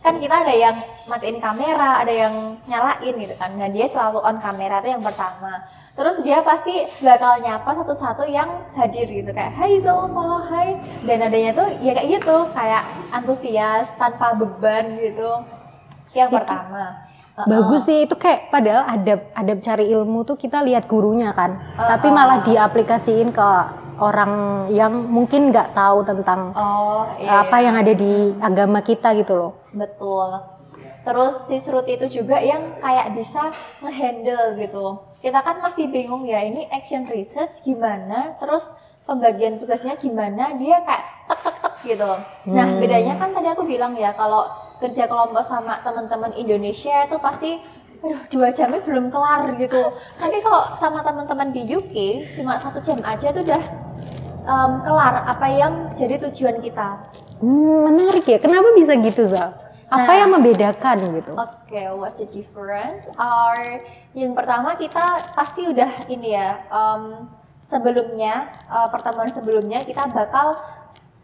Kan 0.00 0.16
kita 0.16 0.32
ada 0.32 0.54
yang 0.56 0.76
matiin 1.06 1.36
kamera, 1.38 2.00
ada 2.00 2.12
yang 2.12 2.56
nyalain 2.64 3.14
gitu 3.20 3.34
kan. 3.36 3.52
Nah, 3.52 3.68
dia 3.68 3.84
selalu 3.84 4.24
on 4.24 4.40
kamera 4.40 4.80
itu 4.80 4.96
yang 4.96 5.04
pertama. 5.04 5.60
Terus 5.92 6.24
dia 6.24 6.40
pasti 6.40 6.88
bakal 7.04 7.44
nyapa 7.44 7.76
satu-satu 7.76 8.24
yang 8.24 8.48
hadir 8.72 9.04
gitu 9.04 9.28
kayak 9.34 9.52
Hai 9.52 9.76
Zolfa, 9.82 10.38
hai 10.48 10.78
Dan 11.02 11.20
adanya 11.28 11.50
tuh 11.52 11.66
ya 11.82 11.92
kayak 11.92 12.08
gitu 12.22 12.36
Kayak 12.54 12.86
antusias, 13.10 13.92
tanpa 13.98 14.32
beban 14.32 14.96
gitu 14.96 15.44
Yang 16.14 16.30
pertama 16.40 17.04
Bagus 17.48 17.88
sih 17.88 18.04
itu 18.04 18.14
kayak 18.16 18.52
padahal 18.52 18.84
adab 18.86 19.20
adab 19.32 19.58
cari 19.60 19.88
ilmu 19.88 20.24
tuh 20.28 20.36
kita 20.36 20.60
lihat 20.60 20.84
gurunya 20.84 21.32
kan, 21.32 21.56
tapi 21.78 22.12
malah 22.12 22.44
diaplikasiin 22.44 23.32
ke 23.32 23.48
orang 23.96 24.66
yang 24.72 24.92
mungkin 25.08 25.48
nggak 25.48 25.72
tahu 25.72 26.04
tentang 26.04 26.52
Oh, 26.52 27.08
iya. 27.16 27.44
apa 27.44 27.56
yang 27.64 27.80
ada 27.80 27.92
di 27.96 28.36
agama 28.40 28.84
kita 28.84 29.16
gitu 29.16 29.40
loh. 29.40 29.52
Betul. 29.72 30.42
Terus 31.00 31.48
si 31.48 31.56
Sruti 31.60 31.96
itu 31.96 32.22
juga 32.22 32.40
yang 32.40 32.76
kayak 32.80 33.16
bisa 33.16 33.52
ngehandle 33.80 34.56
gitu. 34.60 35.00
Kita 35.20 35.40
kan 35.44 35.60
masih 35.60 35.88
bingung 35.88 36.24
ya 36.24 36.40
ini 36.44 36.68
action 36.72 37.04
research 37.08 37.60
gimana, 37.64 38.36
terus 38.40 38.72
pembagian 39.04 39.60
tugasnya 39.60 39.96
gimana, 39.96 40.56
dia 40.56 40.80
kayak 40.84 41.04
tek 41.28 41.40
tek 41.44 41.56
tek 41.60 41.74
gitu. 41.84 42.10
Nah 42.48 42.68
bedanya 42.80 43.16
kan 43.20 43.32
tadi 43.32 43.48
aku 43.48 43.64
bilang 43.64 43.96
ya 43.96 44.12
kalau 44.16 44.48
kerja 44.80 45.04
kelompok 45.04 45.44
sama 45.44 45.80
teman-teman 45.84 46.32
Indonesia 46.36 47.04
itu 47.04 47.16
pasti 47.20 47.60
aduh 48.00 48.22
dua 48.32 48.48
jamnya 48.48 48.80
belum 48.80 49.12
kelar 49.12 49.60
gitu. 49.60 49.92
Tapi 50.16 50.36
kalau 50.40 50.72
sama 50.80 51.04
teman-teman 51.04 51.52
di 51.52 51.68
UK 51.68 51.96
cuma 52.40 52.56
satu 52.56 52.80
jam 52.80 52.96
aja 53.04 53.28
tuh 53.28 53.44
udah 53.44 53.62
em, 54.48 54.72
kelar 54.88 55.14
apa 55.28 55.46
yang 55.52 55.92
jadi 55.92 56.16
tujuan 56.28 56.64
kita. 56.64 56.96
Hmm, 57.40 57.88
menarik 57.88 58.24
ya. 58.24 58.38
Kenapa 58.38 58.68
bisa 58.72 58.92
gitu 58.94 59.24
Zal? 59.24 59.56
Apa 59.88 60.06
Nah. 60.06 60.16
yang 60.16 60.30
membedakan 60.30 60.96
gitu? 61.14 61.32
Oke, 61.34 61.82
what's 61.96 62.14
the 62.14 62.26
difference? 62.26 63.10
Are 63.12 63.82
yang 64.12 64.32
pertama 64.32 64.72
kita 64.74 65.02
pasti 65.32 65.66
udah 65.66 66.06
ini 66.06 66.30
ya 66.30 66.62
em, 66.64 67.26
sebelumnya 67.60 68.34
eh, 68.66 68.88
pertemuan 68.88 69.28
sebelumnya 69.28 69.80
kita 69.80 70.06
bakal 70.06 70.62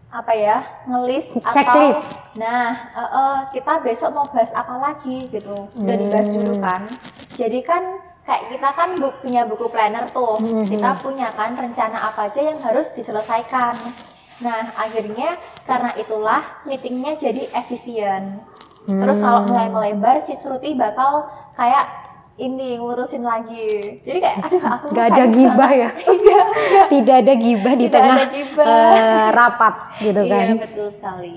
apa 0.09 0.33
ya 0.33 0.59
ngelis 0.85 1.35
Checklist. 1.45 1.99
atau 2.01 2.35
nah 2.35 2.71
eh, 2.73 3.11
eh, 3.13 3.39
kita 3.53 3.73
besok 3.81 4.11
mau 4.13 4.27
bahas 4.27 4.51
apa 4.51 4.79
lagi 4.81 5.27
gitu 5.29 5.53
udah 5.75 5.97
dibahas 5.97 6.31
dulu 6.31 6.55
kan 6.57 6.87
jadi 7.33 7.59
kan 7.61 7.83
kayak 8.23 8.49
kita 8.49 8.69
kan 8.73 8.95
bu- 8.95 9.19
punya 9.21 9.43
buku 9.45 9.67
planner 9.67 10.07
tuh 10.09 10.39
kita 10.65 10.95
punya 10.97 11.29
kan 11.31 11.53
rencana 11.53 11.99
apa 12.05 12.31
aja 12.31 12.41
yang 12.41 12.59
harus 12.61 12.91
diselesaikan 12.91 13.75
nah 14.41 14.73
akhirnya 14.77 15.41
karena 15.65 15.91
itulah 15.97 16.43
meetingnya 16.69 17.17
jadi 17.17 17.49
efisien 17.57 18.45
terus 18.87 19.19
kalau 19.19 19.49
mulai 19.51 19.67
melebar 19.67 20.23
si 20.23 20.37
Sruti 20.39 20.79
bakal 20.79 21.27
kayak 21.59 22.07
ini 22.37 22.77
ngurusin 22.77 23.25
lagi 23.25 23.99
jadi 24.05 24.19
kayak 24.21 24.39
aduh 24.45 24.63
aku 24.63 24.87
Gak 24.93 25.09
lupa 25.09 25.17
ada 25.17 25.25
gibah 25.33 25.71
ya? 25.73 25.91
iya 26.21 26.41
Tidak 26.93 27.17
ada 27.25 27.35
gibah 27.35 27.75
di 27.75 27.87
Tidak 27.89 27.97
tengah 27.97 28.19
eh, 28.61 29.29
rapat 29.33 29.75
gitu 30.05 30.21
kan? 30.29 30.45
iya 30.45 30.55
betul 30.61 30.89
sekali 30.93 31.37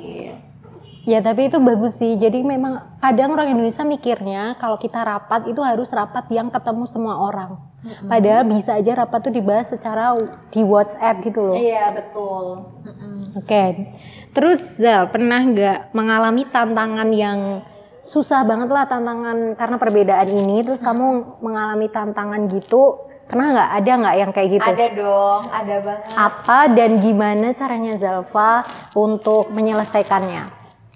Ya 1.10 1.25
tapi 1.25 1.50
itu 1.50 1.58
bagus 1.58 1.98
sih. 1.98 2.22
Jadi 2.22 2.46
memang 2.46 3.00
kadang 3.01 3.34
orang 3.34 3.50
Indonesia 3.50 3.82
mikirnya 3.82 4.53
kalau 4.62 4.77
kita 4.77 5.01
rapat 5.01 5.50
itu 5.50 5.58
harus 5.65 5.89
rapat 5.89 6.29
yang 6.29 6.53
ketemu 6.53 6.86
semua 6.86 7.18
orang. 7.18 7.58
Padahal 7.79 8.43
bisa 8.43 8.75
aja 8.75 8.91
rapat 8.91 9.19
tuh 9.24 9.33
dibahas 9.33 9.71
secara 9.71 10.12
di 10.51 10.62
WhatsApp 10.62 11.24
gitu 11.24 11.39
loh. 11.39 11.55
iya 11.55 11.95
betul 11.95 12.75
Mm-mm. 12.83 13.39
Oke. 13.39 13.95
Terus 14.29 14.59
Zal 14.75 15.07
pernah 15.07 15.39
nggak 15.39 15.95
mengalami 15.95 16.43
tantangan 16.45 17.09
yang 17.15 17.63
susah 18.01 18.41
banget 18.43 18.67
lah 18.67 18.83
tantangan 18.83 19.55
karena 19.55 19.77
perbedaan 19.79 20.27
ini. 20.27 20.59
Terus 20.62 20.83
kamu 20.83 21.39
mengalami 21.39 21.88
tantangan 21.88 22.51
gitu. 22.51 23.00
Pernah 23.29 23.48
nggak 23.53 23.71
ada 23.77 23.91
nggak 24.01 24.15
yang 24.17 24.31
kayak 24.33 24.50
gitu? 24.57 24.71
ada 24.74 24.88
dong 24.89 25.41
ada 25.53 25.75
banget 25.86 26.09
Apa 26.17 26.59
dan 26.74 26.98
gimana 26.98 27.53
caranya 27.53 27.93
Zalfa 27.93 28.65
untuk 28.98 29.53
menyelesaikannya? 29.53 30.50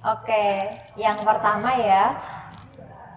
Oke, 0.04 0.46
yang 0.98 1.16
pertama 1.22 1.78
ya, 1.78 2.18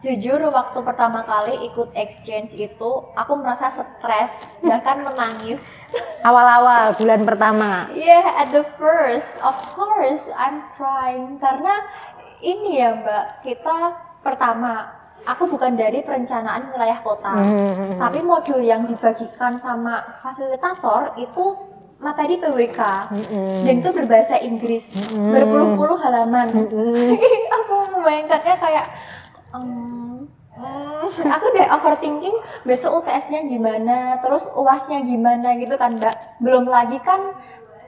jujur 0.00 0.40
waktu 0.52 0.78
pertama 0.84 1.24
kali 1.24 1.56
ikut 1.66 1.92
exchange 1.96 2.52
itu 2.54 2.90
aku 3.16 3.32
merasa 3.38 3.72
stres 3.72 4.32
bahkan 4.60 5.02
menangis. 5.02 5.62
Awal-awal 6.28 6.98
bulan 6.98 7.22
pertama. 7.22 7.86
Yeah, 7.94 8.24
at 8.36 8.50
the 8.50 8.66
first, 8.76 9.30
of 9.40 9.54
course 9.72 10.26
I'm 10.34 10.66
crying 10.74 11.38
karena 11.38 11.74
ini 12.42 12.82
ya 12.82 12.98
Mbak, 12.98 13.26
kita 13.46 13.76
pertama 14.20 14.90
aku 15.22 15.46
bukan 15.46 15.74
dari 15.74 16.02
perencanaan 16.02 16.70
wilayah 16.70 16.98
kota, 17.00 17.34
Hmm. 17.34 17.98
tapi 17.98 18.22
modul 18.22 18.58
yang 18.58 18.86
dibagikan 18.86 19.56
sama 19.56 20.02
fasilitator 20.18 21.14
itu 21.16 21.44
materi 21.96 22.36
PWK 22.36 22.80
dan 23.64 23.74
itu 23.80 23.90
berbahasa 23.90 24.36
Inggris 24.36 24.92
berpuluh-puluh 25.16 25.96
halaman. 25.96 26.52
aku 27.58 27.74
membayangkannya 27.96 28.56
kayak 28.60 28.86
hmm, 29.52 30.26
aku 31.28 31.44
udah 31.52 31.66
overthinking 31.76 32.36
besok 32.64 33.04
UTS-nya 33.04 33.44
gimana, 33.44 34.18
terus 34.24 34.48
UAS-nya 34.50 35.04
gimana 35.04 35.54
gitu 35.54 35.74
kan 35.76 36.00
Mbak. 36.00 36.40
Belum 36.40 36.66
lagi 36.66 36.98
kan 37.00 37.36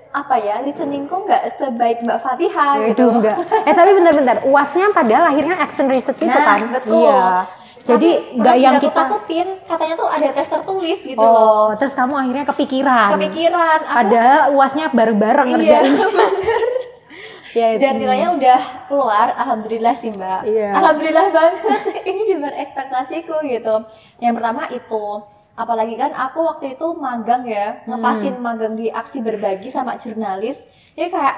apa 0.09 0.41
ya 0.41 0.65
listeningku 0.65 1.13
nggak 1.29 1.61
sebaik 1.61 2.01
Mbak 2.01 2.19
Fatihah 2.25 2.81
Itu 2.81 2.97
gitu. 2.97 3.05
enggak. 3.21 3.37
Eh 3.69 3.75
tapi 3.77 3.91
bentar-bentar, 3.93 4.37
uasnya 4.49 4.89
padahal 4.93 5.33
akhirnya 5.33 5.57
action 5.61 5.87
research 5.89 6.25
itu 6.25 6.33
Nah, 6.33 6.47
kan? 6.57 6.61
betul. 6.73 7.05
Iya. 7.05 7.25
Jadi 7.89 8.11
perlu 8.37 8.53
yang 8.61 8.77
kita 8.77 8.93
ditakut-takutin, 8.93 9.49
katanya 9.65 9.95
tuh 9.97 10.09
ada 10.13 10.29
tes 10.37 10.45
tertulis 10.45 10.99
gitu 11.01 11.17
loh. 11.17 11.33
Oh, 11.33 11.69
terus 11.81 11.97
kamu 11.97 12.15
akhirnya 12.21 12.45
kepikiran. 12.45 13.17
Kepikiran, 13.17 13.79
aku 13.81 13.95
Padahal 13.97 14.41
uasnya 14.53 14.87
bareng-bareng 14.93 15.47
iya, 15.49 15.53
ngerjain. 15.57 15.93
bener. 15.97 16.29
Ya. 17.59 17.81
Dan 17.81 17.99
nilainya 17.99 18.29
udah 18.39 18.61
keluar, 18.87 19.35
alhamdulillah 19.35 19.95
sih 19.99 20.15
mbak. 20.15 20.47
Iya. 20.47 20.71
Alhamdulillah 20.79 21.27
banget. 21.35 21.83
Ini 22.09 22.21
di 22.25 22.35
luar 22.39 22.55
ekspektasiku 22.55 23.43
gitu. 23.47 23.75
Yang 24.23 24.33
pertama 24.39 24.63
itu, 24.71 25.05
apalagi 25.59 25.95
kan 25.99 26.15
aku 26.15 26.39
waktu 26.47 26.79
itu 26.79 26.87
magang 26.95 27.43
ya, 27.45 27.83
ngepasin 27.85 28.39
magang 28.39 28.75
di 28.79 28.89
aksi 28.89 29.19
berbagi 29.21 29.69
sama 29.69 29.99
jurnalis. 29.99 30.63
Ya 30.95 31.11
kayak, 31.11 31.37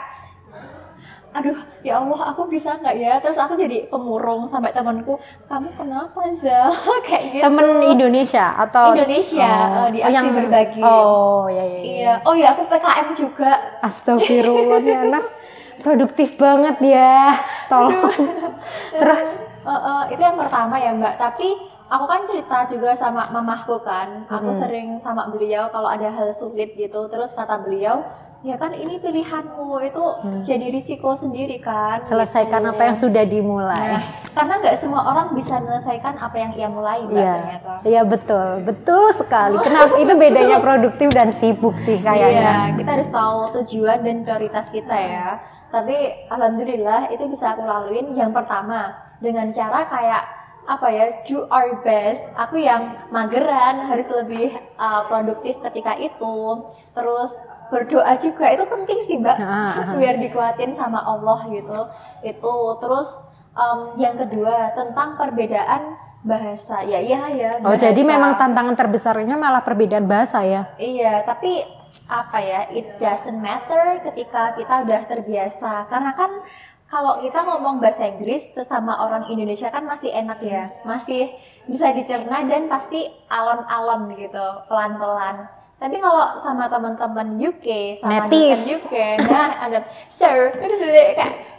aduh 1.31 1.55
ya 1.87 2.03
Allah 2.03 2.35
aku 2.35 2.51
bisa 2.51 2.75
nggak 2.81 2.97
ya? 2.97 3.13
Terus 3.23 3.39
aku 3.39 3.55
jadi 3.55 3.87
pemurung 3.89 4.51
sampai 4.51 4.75
temanku, 4.75 5.17
kamu 5.47 5.69
kenapa 5.77 6.21
Zal? 6.37 6.73
kayak 7.09 7.25
gitu. 7.33 7.45
Temen 7.45 7.69
Indonesia 7.97 8.57
atau 8.57 8.93
Indonesia, 8.93 9.51
eh, 9.87 9.89
di 9.95 10.01
aksi 10.05 10.29
berbagi. 10.33 10.83
Oh, 10.83 11.47
ya 11.49 11.65
ya. 11.65 11.79
ya. 11.79 11.81
Iya. 11.81 12.13
Oh 12.27 12.35
ya 12.37 12.53
aku 12.53 12.67
PKM 12.69 13.09
juga. 13.15 13.51
Astagfirullah 13.81 14.81
anak 15.09 15.40
produktif 15.81 16.37
banget 16.37 16.77
ya. 16.85 17.41
Tolong. 17.67 18.13
Terus 19.01 19.51
Eh, 19.61 19.69
eh, 19.69 20.03
itu 20.17 20.21
yang 20.25 20.41
pertama 20.41 20.81
ya 20.81 20.91
Mbak. 20.97 21.15
Tapi 21.21 21.49
aku 21.93 22.05
kan 22.09 22.21
cerita 22.25 22.65
juga 22.65 22.97
sama 22.97 23.29
mamahku 23.29 23.77
kan. 23.85 24.25
Aku 24.25 24.57
sering 24.57 24.97
sama 24.97 25.29
beliau 25.29 25.69
kalau 25.69 25.85
ada 25.85 26.09
hal 26.09 26.33
sulit 26.33 26.73
gitu. 26.73 27.13
Terus 27.13 27.37
kata 27.37 27.61
beliau, 27.61 28.01
ya 28.41 28.57
kan 28.57 28.73
ini 28.73 28.97
pilihanmu 28.97 29.85
itu 29.85 30.05
jadi 30.41 30.73
risiko 30.73 31.13
sendiri 31.13 31.61
kan. 31.61 32.01
selesaikan 32.09 32.65
gitu. 32.65 32.73
apa 32.73 32.83
yang 32.89 32.97
sudah 32.97 33.25
dimulai. 33.29 34.01
Nah, 34.01 34.03
karena 34.33 34.55
nggak 34.65 34.77
semua 34.81 35.05
orang 35.05 35.37
bisa 35.37 35.61
menyelesaikan 35.61 36.17
apa 36.17 36.37
yang 36.41 36.53
ia 36.57 36.69
mulai 36.73 37.05
Mbak 37.05 37.21
Iya, 37.21 37.35
ternyata. 37.37 37.73
iya 37.85 38.03
betul, 38.09 38.49
betul 38.65 39.05
sekali. 39.13 39.61
Kenapa 39.61 39.95
itu 40.01 40.13
bedanya 40.17 40.57
produktif 40.57 41.13
dan 41.13 41.29
sibuk 41.37 41.77
sih 41.77 42.01
kayaknya. 42.01 42.73
Iya, 42.73 42.81
kita 42.81 42.91
harus 42.97 43.09
tahu 43.13 43.39
tujuan 43.61 44.01
dan 44.01 44.25
prioritas 44.25 44.73
kita 44.73 44.97
ya. 44.97 45.29
Tapi 45.71 46.27
alhamdulillah 46.27 47.09
itu 47.15 47.31
bisa 47.31 47.55
aku 47.55 47.63
laluin 47.63 48.11
yang 48.13 48.35
pertama 48.35 48.91
dengan 49.23 49.49
cara 49.55 49.87
kayak 49.87 50.23
apa 50.67 50.87
ya 50.91 51.07
do 51.27 51.47
our 51.51 51.81
best. 51.83 52.27
Aku 52.37 52.59
yang 52.59 53.11
mageran 53.11 53.87
harus 53.87 54.07
lebih 54.11 54.51
uh, 54.77 55.07
produktif 55.07 55.59
ketika 55.63 55.95
itu. 55.97 56.67
Terus 56.95 57.39
berdoa 57.71 58.15
juga 58.19 58.51
itu 58.51 58.67
penting 58.67 58.99
sih 59.07 59.17
mbak, 59.19 59.39
Ah, 59.39 59.95
ah. 59.95 59.95
biar 60.01 60.19
dikuatin 60.19 60.75
sama 60.75 60.99
Allah 61.01 61.39
gitu. 61.51 61.81
Itu 62.23 62.55
terus 62.83 63.31
em, 63.55 63.95
yang 63.99 64.19
kedua 64.19 64.75
tentang 64.75 65.15
perbedaan 65.15 65.95
bahasa. 66.23 66.83
Ya 66.83 66.99
iya 66.99 67.31
ya. 67.31 67.51
Oh, 67.63 67.75
jadi 67.75 67.97
bahasa. 67.97 68.13
memang 68.15 68.33
tantangan 68.39 68.75
terbesarnya 68.75 69.35
malah 69.39 69.63
perbedaan 69.63 70.07
bahasa 70.07 70.43
ya. 70.45 70.67
Iya, 70.77 71.23
tapi 71.25 71.63
apa 72.11 72.39
ya, 72.43 72.61
it 72.71 72.99
doesn't 72.99 73.39
matter 73.39 74.03
ketika 74.03 74.55
kita 74.59 74.83
udah 74.87 75.01
terbiasa. 75.07 75.87
Karena 75.87 76.11
kan 76.15 76.43
kalau 76.91 77.23
kita 77.23 77.47
ngomong 77.47 77.79
bahasa 77.79 78.11
Inggris 78.11 78.51
sesama 78.51 78.99
orang 79.07 79.31
Indonesia 79.31 79.71
kan 79.71 79.87
masih 79.87 80.11
enak 80.11 80.43
ya, 80.43 80.75
masih 80.83 81.31
bisa 81.71 81.95
dicerna 81.95 82.43
dan 82.51 82.67
pasti 82.67 83.07
alon-alon 83.31 84.11
gitu, 84.19 84.47
pelan-pelan. 84.67 85.47
Tapi 85.81 85.97
kalau 85.97 86.37
sama 86.43 86.69
teman-teman 86.69 87.41
UK, 87.41 87.97
sama 88.03 88.27
Native. 88.27 88.59
dosen 88.59 88.61
UK, 88.77 88.95
nah 89.33 89.65
ada 89.65 89.81
sir, 90.13 90.53
kayak 91.17 91.50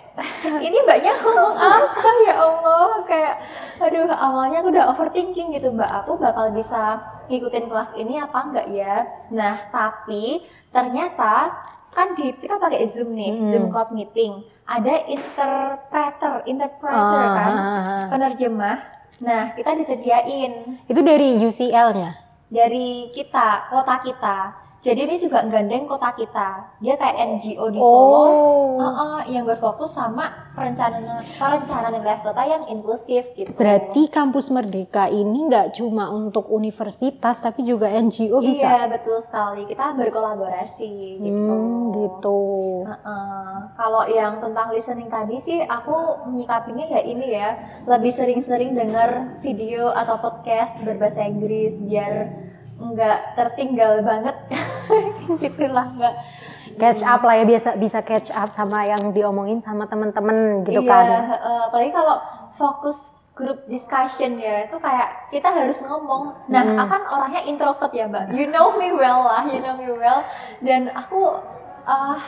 ini 0.59 0.77
mbaknya 0.81 1.13
ngomong 1.15 1.55
apa 1.55 2.09
ya 2.21 2.35
Allah 2.35 2.87
kayak 3.03 3.35
aduh 3.79 4.09
awalnya 4.09 4.59
aku 4.59 4.69
udah 4.69 4.85
overthinking 4.89 5.51
gitu 5.51 5.71
mbak 5.71 5.87
aku 5.89 6.15
bakal 6.15 6.51
bisa 6.51 6.99
ngikutin 7.25 7.65
kelas 7.65 7.95
ini 7.95 8.17
apa 8.17 8.37
enggak 8.41 8.67
ya 8.69 9.07
nah 9.29 9.55
tapi 9.67 10.43
ternyata 10.69 11.55
kan 11.89 12.11
di 12.13 12.31
kita 12.33 12.55
pakai 12.55 12.87
zoom 12.87 13.11
nih 13.11 13.31
Hmm. 13.33 13.45
zoom 13.45 13.65
cloud 13.67 13.91
meeting 13.91 14.43
ada 14.63 14.95
interpreter 15.05 16.43
interpreter 16.45 17.19
Ah, 17.19 17.35
kan 17.35 17.51
ah, 17.51 17.61
ah. 17.61 18.05
penerjemah 18.09 18.77
Nah, 19.21 19.53
kita 19.53 19.77
disediain 19.77 20.81
Itu 20.89 21.05
dari 21.05 21.37
UCL-nya. 21.37 22.09
dari 22.49 23.05
kita, 23.13 23.69
kota 23.69 24.01
kita. 24.01 24.37
Jadi 24.81 25.05
ini 25.05 25.15
juga 25.21 25.45
gandeng 25.45 25.85
kota 25.85 26.09
kita. 26.17 26.73
Dia 26.81 26.97
kayak 26.97 27.37
NGO 27.37 27.69
di 27.69 27.77
Solo. 27.77 28.17
Oh. 28.17 28.81
Heeh, 28.81 29.37
yang 29.37 29.45
berfokus 29.45 29.93
sama 29.93 30.49
perencanaan 30.57 31.21
perencanaan 31.37 32.01
wilayah 32.01 32.21
kota 32.25 32.41
yang 32.49 32.65
inklusif 32.65 33.29
gitu. 33.37 33.53
Berarti 33.53 34.09
kampus 34.09 34.49
Merdeka 34.49 35.05
ini 35.05 35.45
nggak 35.45 35.77
cuma 35.77 36.09
untuk 36.09 36.49
universitas 36.49 37.37
tapi 37.37 37.61
juga 37.61 37.93
NGO 37.93 38.41
bisa. 38.41 38.65
Iya, 38.65 38.89
betul 38.89 39.21
sekali. 39.21 39.69
Kita 39.69 39.93
berkolaborasi 39.93 41.21
gitu. 41.29 41.45
Hmm, 41.45 41.93
gitu. 41.93 42.41
Heeh. 42.89 43.53
Kalau 43.77 44.03
yang 44.09 44.41
tentang 44.41 44.73
listening 44.73 45.13
tadi 45.13 45.37
sih 45.37 45.61
aku 45.61 46.25
menyikapinya 46.25 46.89
ya 46.89 47.01
ini 47.05 47.27
ya, 47.37 47.49
lebih 47.85 48.09
sering-sering 48.09 48.73
dengar 48.73 49.37
video 49.45 49.93
atau 49.93 50.17
podcast 50.17 50.81
berbahasa 50.81 51.21
Inggris 51.21 51.77
biar 51.85 52.49
nggak 52.81 53.37
tertinggal 53.37 54.01
banget 54.01 54.33
gitulah 55.43 55.87
nggak 55.95 56.15
Catch 56.71 57.03
up 57.03 57.21
lah 57.27 57.35
ya 57.35 57.43
biasa 57.43 57.75
bisa 57.75 57.99
catch 57.99 58.31
up 58.31 58.47
sama 58.47 58.87
yang 58.87 59.11
diomongin 59.11 59.59
sama 59.59 59.85
temen-temen 59.91 60.63
gitu 60.63 60.81
iya, 60.81 60.87
kan. 60.87 61.05
heeh. 61.27 61.59
apalagi 61.67 61.91
kalau 61.91 62.15
fokus 62.55 63.19
grup 63.35 63.59
discussion 63.67 64.39
ya 64.39 64.67
itu 64.67 64.79
kayak 64.79 65.31
kita 65.35 65.51
harus 65.51 65.83
ngomong 65.83 66.31
nah 66.47 66.63
Hmm. 66.63 66.79
aku 66.79 66.89
kan 66.95 67.03
orangnya 67.11 67.41
introvert 67.43 67.91
ya 67.91 68.07
mbak 68.07 68.31
you 68.31 68.47
know 68.47 68.71
me 68.79 68.91
well 68.95 69.27
lah 69.27 69.43
you 69.43 69.59
know 69.59 69.75
me 69.75 69.91
well 69.91 70.23
dan 70.63 70.87
aku 70.95 71.43
ah, 71.83 72.19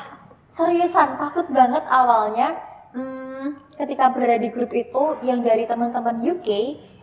seriusan 0.51 1.15
takut 1.17 1.47
banget 1.47 1.83
awalnya 1.87 2.59
hmm, 2.93 3.57
ketika 3.79 4.11
berada 4.13 4.37
di 4.37 4.49
grup 4.53 4.71
itu 4.71 5.17
yang 5.25 5.41
dari 5.41 5.65
teman-teman 5.65 6.19
UK 6.19 6.49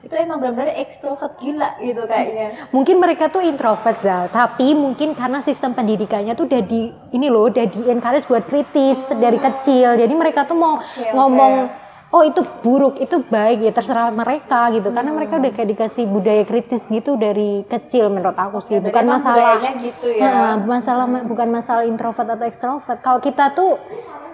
itu 0.01 0.15
emang 0.17 0.41
benar-benar 0.41 0.73
ekstrovert 0.81 1.37
gila 1.37 1.77
gitu 1.79 2.09
kayaknya 2.09 2.73
Mungkin 2.73 2.97
mereka 2.97 3.29
tuh 3.29 3.45
introvert 3.45 4.01
Zal, 4.01 4.33
tapi 4.33 4.73
mungkin 4.73 5.13
karena 5.13 5.45
sistem 5.45 5.77
pendidikannya 5.77 6.33
tuh 6.33 6.49
udah 6.49 6.63
di 6.65 6.89
ini 7.11 7.27
loh, 7.29 7.53
udah 7.53 7.69
di 7.69 7.85
encourage 7.85 8.25
buat 8.25 8.49
kritis 8.49 9.13
dari 9.13 9.37
kecil. 9.37 10.01
Jadi 10.01 10.15
mereka 10.17 10.49
tuh 10.49 10.57
mau 10.57 10.81
Oke, 10.81 11.05
ngomong 11.13 11.53
oke. 11.69 12.17
oh 12.17 12.23
itu 12.25 12.41
buruk, 12.65 12.97
itu 12.97 13.21
baik 13.21 13.61
ya 13.61 13.73
terserah 13.77 14.09
mereka 14.09 14.73
gitu. 14.73 14.89
Karena 14.89 15.13
mereka 15.13 15.37
udah 15.37 15.53
kayak 15.53 15.69
dikasih 15.77 16.09
budaya 16.09 16.43
kritis 16.43 16.89
gitu 16.89 17.21
dari 17.21 17.69
kecil 17.69 18.09
menurut 18.09 18.41
aku 18.41 18.59
sih. 18.59 18.81
Ya, 18.81 18.81
bukan 18.81 19.05
masalah 19.05 19.61
gitu 19.61 20.09
ya 20.17 20.25
Heeh, 20.25 20.53
masalah 20.65 21.05
bukan 21.29 21.49
masalah 21.53 21.85
introvert 21.85 22.25
atau 22.25 22.47
ekstrovert. 22.49 22.99
Kalau 23.05 23.21
kita 23.21 23.53
tuh 23.53 23.77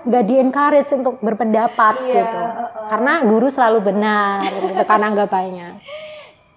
nggak 0.07 0.25
di 0.25 0.35
encourage 0.39 0.91
untuk 0.95 1.19
berpendapat 1.19 1.95
Iya, 2.01 2.15
gitu. 2.23 2.39
heeh. 2.41 2.89
Karena 2.89 3.13
guru 3.27 3.47
selalu 3.51 3.79
benar 3.93 4.47
gitu 4.63 4.83
kan 4.87 5.03
anggapannya. 5.03 5.77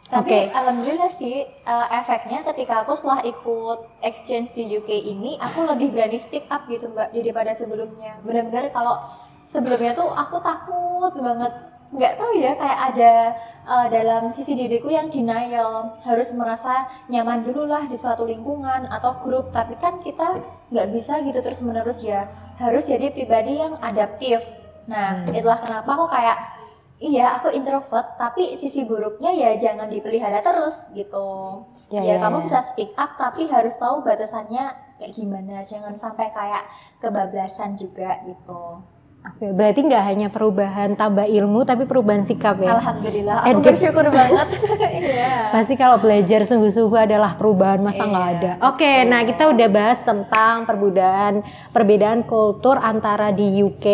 Tapi 0.09 0.25
Oke. 0.25 0.39
alhamdulillah 0.49 1.13
sih 1.13 1.45
uh, 1.69 1.85
efeknya 1.93 2.41
ketika 2.41 2.81
aku 2.81 2.97
setelah 2.97 3.21
ikut 3.21 3.85
exchange 4.01 4.57
di 4.57 4.65
UK 4.65 4.89
ini 4.89 5.37
aku 5.37 5.69
lebih 5.69 5.93
berani 5.93 6.17
speak 6.17 6.49
up 6.49 6.65
gitu 6.65 6.89
mbak 6.89 7.13
daripada 7.13 7.53
sebelumnya. 7.53 8.17
Benar-benar 8.25 8.73
kalau 8.73 8.97
sebelumnya 9.45 9.93
tuh 9.93 10.09
aku 10.09 10.41
takut 10.41 11.13
banget 11.13 11.53
nggak 11.89 12.21
tahu 12.21 12.37
ya 12.37 12.53
kayak 12.53 12.79
ada 12.93 13.13
uh, 13.65 13.87
dalam 13.89 14.29
sisi 14.29 14.53
diriku 14.53 14.93
yang 14.93 15.09
denial 15.09 15.97
harus 16.05 16.29
merasa 16.37 16.85
nyaman 17.09 17.41
dulu 17.41 17.65
lah 17.65 17.89
di 17.89 17.97
suatu 17.97 18.29
lingkungan 18.29 18.85
atau 18.85 19.17
grup 19.25 19.49
tapi 19.49 19.73
kan 19.81 19.97
kita 19.97 20.37
nggak 20.69 20.87
bisa 20.93 21.17
gitu 21.25 21.41
terus 21.41 21.65
menerus 21.65 22.05
ya 22.05 22.29
harus 22.61 22.85
jadi 22.85 23.09
pribadi 23.09 23.57
yang 23.57 23.73
adaptif 23.81 24.45
nah 24.85 25.25
itulah 25.33 25.57
kenapa 25.57 25.89
aku 25.97 26.07
kayak 26.13 26.37
Iya, 26.99 27.39
aku 27.39 27.47
introvert, 27.55 28.19
tapi 28.19 28.59
sisi 28.59 28.83
buruknya 28.83 29.31
ya 29.31 29.55
jangan 29.55 29.87
dipelihara 29.87 30.43
terus 30.43 30.91
gitu. 30.91 31.63
Ya, 31.87 32.03
Ya, 32.03 32.19
ya, 32.19 32.27
kamu 32.27 32.43
ya. 32.43 32.51
bisa 32.51 32.59
speak 32.67 32.91
up, 32.99 33.15
tapi 33.15 33.47
harus 33.47 33.79
tahu 33.79 34.03
batasannya 34.03 34.75
kayak 34.99 35.15
gimana. 35.15 35.63
Jangan 35.63 35.95
sampai 35.95 36.27
kayak 36.27 36.67
kebablasan 36.99 37.79
juga 37.79 38.19
gitu. 38.27 38.83
Oke, 39.19 39.51
berarti 39.51 39.83
nggak 39.83 40.03
hanya 40.07 40.27
perubahan 40.31 40.95
tambah 40.95 41.27
ilmu, 41.27 41.67
tapi 41.67 41.83
perubahan 41.83 42.23
sikap 42.23 42.55
ya. 42.63 42.79
Alhamdulillah, 42.79 43.43
aku 43.43 43.59
bersyukur 43.59 44.07
banget. 44.15 44.47
Iya. 44.99 45.51
Pasti 45.51 45.75
kalau 45.75 45.99
belajar 45.99 46.43
sungguh-sungguh 46.43 47.07
adalah 47.07 47.35
perubahan, 47.35 47.79
masa 47.79 48.07
nggak 48.07 48.25
Iya, 48.25 48.35
ada. 48.35 48.51
Oke, 48.71 49.03
nah 49.05 49.21
kita 49.23 49.47
udah 49.47 49.67
bahas 49.67 49.99
tentang 50.01 50.63
perbedaan 50.63 51.43
perbedaan 51.69 52.23
kultur 52.23 52.79
antara 52.79 53.31
di 53.31 53.59
UK, 53.59 53.85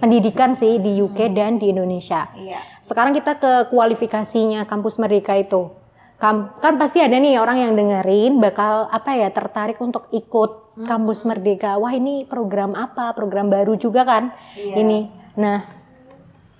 pendidikan 0.00 0.52
sih 0.52 0.76
di 0.76 0.96
UK 0.98 1.32
dan 1.32 1.56
di 1.56 1.72
Indonesia. 1.72 2.28
Iya. 2.32 2.60
Sekarang 2.80 3.12
kita 3.12 3.36
ke 3.36 3.68
kualifikasinya 3.68 4.64
kampus 4.64 4.96
Merdeka 4.96 5.36
itu. 5.36 5.70
Kam- 6.16 6.52
kan 6.60 6.76
pasti 6.76 7.00
ada 7.00 7.16
nih 7.16 7.40
orang 7.40 7.56
yang 7.58 7.72
dengerin 7.72 8.36
bakal 8.36 8.84
apa 8.88 9.16
ya 9.16 9.32
tertarik 9.32 9.80
untuk 9.80 10.04
ikut 10.12 10.69
kampus 10.86 11.26
Merdeka. 11.26 11.76
Wah 11.80 11.92
ini 11.92 12.24
program 12.24 12.76
apa? 12.76 13.12
Program 13.12 13.48
baru 13.50 13.76
juga 13.76 14.06
kan? 14.06 14.32
Iya. 14.56 14.74
Ini. 14.80 14.98
Nah, 15.40 15.64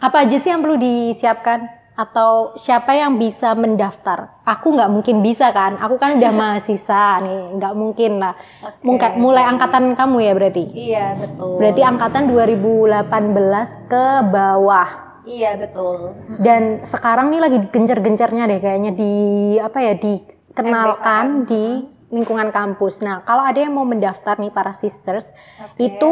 apa 0.00 0.24
aja 0.24 0.36
sih 0.40 0.50
yang 0.50 0.64
perlu 0.64 0.80
disiapkan? 0.80 1.80
Atau 2.00 2.56
siapa 2.56 2.96
yang 2.96 3.20
bisa 3.20 3.52
mendaftar? 3.52 4.40
Aku 4.48 4.72
nggak 4.72 4.88
mungkin 4.88 5.20
bisa 5.20 5.52
kan? 5.52 5.76
Aku 5.76 6.00
kan 6.00 6.16
udah 6.16 6.32
mahasiswa 6.40 7.20
nih, 7.20 7.60
nggak 7.60 7.74
mungkin 7.76 8.12
lah. 8.16 8.32
Oke. 8.64 8.80
Mungkin 8.88 9.10
mulai 9.20 9.44
angkatan 9.44 9.92
kamu 9.92 10.16
ya 10.24 10.32
berarti? 10.32 10.64
Iya, 10.72 11.06
betul. 11.20 11.60
Berarti 11.60 11.82
angkatan 11.84 12.22
2018 12.32 13.92
ke 13.92 14.06
bawah. 14.32 14.88
Iya, 15.28 15.60
betul. 15.60 16.16
Dan 16.40 16.80
sekarang 16.88 17.28
nih 17.28 17.40
lagi 17.44 17.58
gencar-gencarnya 17.68 18.48
deh 18.48 18.60
kayaknya 18.64 18.92
di 18.96 19.12
apa 19.60 19.78
ya 19.84 19.94
dikenalkan 20.00 21.44
di 21.44 21.84
lingkungan 22.10 22.50
kampus. 22.50 23.00
Nah, 23.00 23.22
kalau 23.22 23.40
ada 23.40 23.56
yang 23.56 23.72
mau 23.72 23.86
mendaftar 23.86 24.36
nih 24.36 24.50
para 24.50 24.74
sisters, 24.74 25.30
Oke. 25.56 25.88
itu 25.88 26.10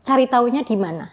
cari 0.00 0.26
taunya 0.26 0.62
di 0.62 0.74
mana? 0.74 1.10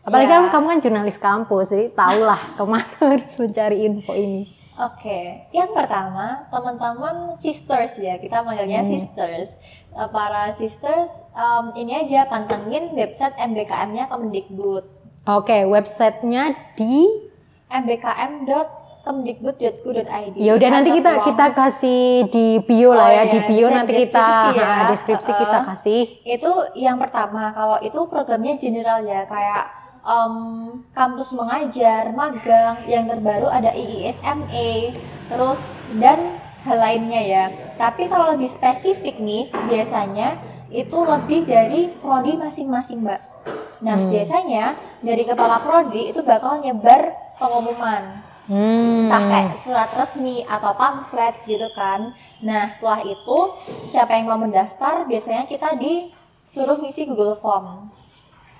Apalagi 0.00 0.26
Ya. 0.26 0.34
kan 0.36 0.52
kamu 0.52 0.66
kan 0.68 0.78
jurnalis 0.80 1.18
kampus, 1.18 1.66
jadi 1.70 1.86
tahulah 1.90 2.40
ke 2.56 2.62
mana 2.62 2.94
harus 3.00 3.34
mencari 3.34 3.76
info 3.82 4.12
ini. 4.12 4.46
Oke, 4.74 5.46
yang 5.54 5.70
pertama 5.70 6.50
teman-teman 6.50 7.38
sisters 7.38 7.94
ya 7.94 8.18
kita 8.18 8.42
manggilnya 8.42 8.82
sisters. 8.82 9.54
Eh, 9.94 10.08
Para 10.10 10.50
sisters 10.50 11.14
em, 11.30 11.70
ini 11.78 11.94
aja 11.94 12.26
pantengin 12.26 12.90
website 12.90 13.38
MBKM-nya 13.38 14.10
Kemendikbud. 14.10 14.82
Oke, 15.30 15.62
websitenya 15.62 16.58
di 16.74 17.06
mbkm.kemdikbud.go.id. 19.04 20.34
ya 20.36 20.52
udah 20.54 20.68
nanti 20.70 20.90
kita 20.92 21.10
Ruang- 21.12 21.26
kita 21.26 21.46
kasih 21.52 22.02
di 22.26 22.46
bio 22.60 22.90
lah 22.90 23.04
Oh 23.04 23.10
ya 23.10 23.14
iya, 23.20 23.24
di 23.26 23.38
bio 23.42 23.66
nanti 23.68 23.92
kita 23.98 24.24
deskripsi 24.24 24.56
ya. 24.56 24.64
ah, 24.64 24.84
deskripsi 24.88 25.30
kita 25.34 25.58
Uh-uh. 25.58 25.68
kasih 25.68 26.00
itu 26.24 26.50
yang 26.74 26.96
pertama 26.96 27.52
kalau 27.52 27.76
itu 27.78 27.98
programnya 28.06 28.56
general 28.56 29.02
ya 29.02 29.24
kayak 29.24 29.64
em, 30.00 30.34
kampus 30.90 31.32
mengajar 31.32 32.08
magang 32.10 32.76
yang 32.84 33.04
terbaru 33.04 33.46
ada 33.46 33.70
IISMA 33.70 34.96
terus 35.26 35.60
dan 35.94 36.18
hal 36.62 36.78
lainnya 36.78 37.20
ya 37.20 37.44
tapi 37.76 38.08
kalau 38.08 38.32
lebih 38.32 38.48
spesifik 38.48 39.16
nih 39.18 39.48
biasanya 39.68 40.40
itu 40.70 40.96
lebih 40.96 41.44
dari 41.44 41.92
prodi 41.94 42.34
masing-masing 42.34 43.00
mbak 43.00 43.20
nah 43.76 44.00
Hmm. 44.00 44.08
biasanya 44.08 44.72
dari 44.98 45.22
kepala 45.22 45.60
prodi 45.60 46.08
itu 46.08 46.24
bakal 46.24 46.56
nyebar 46.56 47.12
pengumuman 47.36 48.24
Hmm. 48.44 49.08
entah 49.08 49.24
kayak 49.24 49.56
surat 49.56 49.88
resmi 49.96 50.44
atau 50.44 50.76
pamflet 50.76 51.32
gitu 51.48 51.64
kan. 51.72 52.12
Nah 52.44 52.68
setelah 52.68 53.00
itu 53.00 53.38
siapa 53.88 54.20
yang 54.20 54.28
mau 54.28 54.36
mendaftar 54.36 55.08
biasanya 55.08 55.48
kita 55.48 55.72
disuruh 55.80 56.76
ngisi 56.76 57.08
Google 57.08 57.40
Form. 57.40 57.88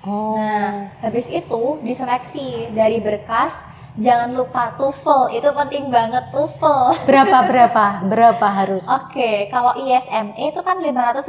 Oh. 0.09 0.41
Nah 0.41 0.89
habis 1.05 1.29
itu 1.29 1.63
diseleksi 1.85 2.73
dari 2.73 3.01
berkas. 3.05 3.53
Jangan 3.95 4.35
lupa 4.35 4.75
TOEFL 4.75 5.39
itu 5.39 5.49
penting 5.55 5.87
banget 5.87 6.33
TOEFL. 6.35 7.07
berapa 7.07 7.39
berapa 7.53 7.85
berapa 8.09 8.47
harus? 8.51 8.89
Oke 8.89 9.53
kalau 9.53 9.77
ISME 9.77 10.49
itu 10.49 10.61
kan 10.65 10.81
550. 10.81 11.29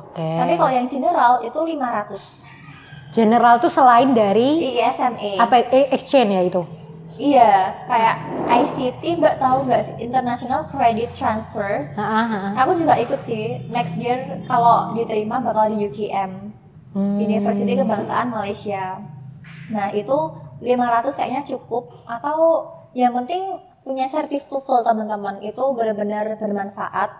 Oke. 0.00 0.24
Tapi 0.40 0.52
kalau 0.56 0.72
yang 0.72 0.88
general 0.88 1.44
itu 1.44 1.60
500. 1.60 3.14
General 3.14 3.62
tuh 3.62 3.70
selain 3.70 4.10
dari 4.10 4.74
ISME. 4.74 5.38
apa 5.38 5.68
eh, 5.70 5.92
exchange 5.92 6.32
ya 6.32 6.42
itu? 6.48 6.83
Iya, 7.14 7.86
kayak 7.86 8.16
ICT 8.50 9.22
Mbak 9.22 9.38
tahu 9.38 9.58
nggak 9.70 9.82
sih 9.86 9.96
International 10.02 10.66
Credit 10.66 11.10
Transfer? 11.14 11.94
Ah. 11.94 12.58
Aku 12.66 12.74
juga 12.74 12.98
ikut 12.98 13.22
sih 13.22 13.62
next 13.70 13.94
year 13.94 14.42
kalau 14.50 14.98
diterima 14.98 15.38
bakal 15.38 15.70
di 15.70 15.86
UKM 15.86 16.50
Hmm. 16.94 17.18
University 17.18 17.74
Kebangsaan 17.74 18.30
Malaysia. 18.30 19.02
Nah 19.74 19.90
itu 19.90 20.14
500 20.62 21.10
kayaknya 21.10 21.42
cukup 21.42 21.90
atau 22.06 22.70
yang 22.94 23.10
penting 23.18 23.58
punya 23.82 24.06
sertif 24.06 24.46
TOEFL 24.46 24.86
teman-teman 24.86 25.42
itu 25.42 25.58
benar-benar 25.74 26.38
bermanfaat. 26.38 27.10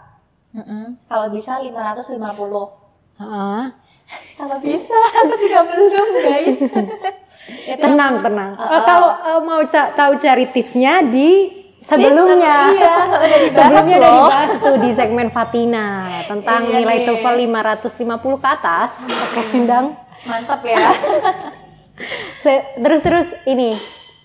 Mm-mm. 0.54 0.94
Kalau 1.10 1.26
bisa 1.34 1.58
550. 1.58 2.14
Ah. 3.18 3.74
Kalau 4.38 4.56
bisa 4.62 4.94
aku 5.26 5.34
juga 5.42 5.58
belum 5.66 6.08
guys. 6.22 6.58
Itu 7.44 7.76
Tenang 7.76 8.20
tenang. 8.20 8.50
Uh, 8.56 8.64
Eh, 8.64 8.82
kalau 8.82 9.10
eh, 9.12 9.40
mau 9.40 9.60
tahu 9.68 10.12
cari 10.16 10.44
tipsnya 10.48 11.04
di 11.04 11.52
sebelumnya. 11.78 12.72
Iya, 12.72 12.96
udah 13.20 13.38
dibahas 13.38 13.72
sebelumnya 13.76 13.96
udah 14.00 14.12
dibahas 14.16 14.52
tuh 14.56 14.76
di 14.80 14.90
segmen 14.92 15.28
Fatina 15.28 15.86
tentang 16.24 16.60
Iya 16.64 16.80
nilai. 16.80 17.04
TOEFL 17.04 17.36
550 17.44 18.40
ke 18.40 18.48
atas. 18.48 18.90
Oke, 19.04 19.40
Endang. 19.52 19.92
Mantap 20.24 20.64
ya. 20.64 20.80
Terus 22.74 23.00
terus 23.00 23.28
ini 23.46 23.70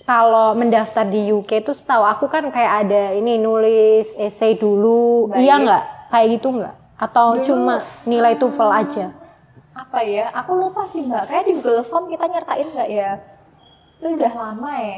kalau 0.03 0.57
mendaftar 0.57 1.05
di 1.05 1.29
UK 1.29 1.61
tuh 1.61 1.77
setahu 1.77 2.01
aku 2.01 2.25
kan 2.25 2.49
kayak 2.49 2.87
ada 2.87 3.13
ini 3.13 3.37
nulis 3.37 4.09
essay 4.17 4.57
dulu. 4.57 5.29
Baik. 5.29 5.39
Iya 5.45 5.55
nggak? 5.61 5.83
Kayak 6.09 6.27
gitu 6.33 6.47
nggak? 6.57 6.75
Atau 6.97 7.27
Dulu, 7.37 7.45
cuma 7.45 7.75
nilai 8.03 8.33
TOEFL 8.35 8.71
aja? 8.73 9.05
Apa 9.79 9.99
ya? 10.03 10.27
Aku 10.43 10.59
lupa 10.59 10.83
sih 10.83 11.07
mbak. 11.07 11.31
Kayak 11.31 11.45
di 11.47 11.53
Google 11.59 11.87
Form 11.87 12.11
kita 12.11 12.27
nyertain 12.27 12.67
nggak 12.67 12.89
ya? 12.91 13.11
Itu 13.99 14.07
udah 14.11 14.33
lama 14.35 14.71
ya. 14.75 14.97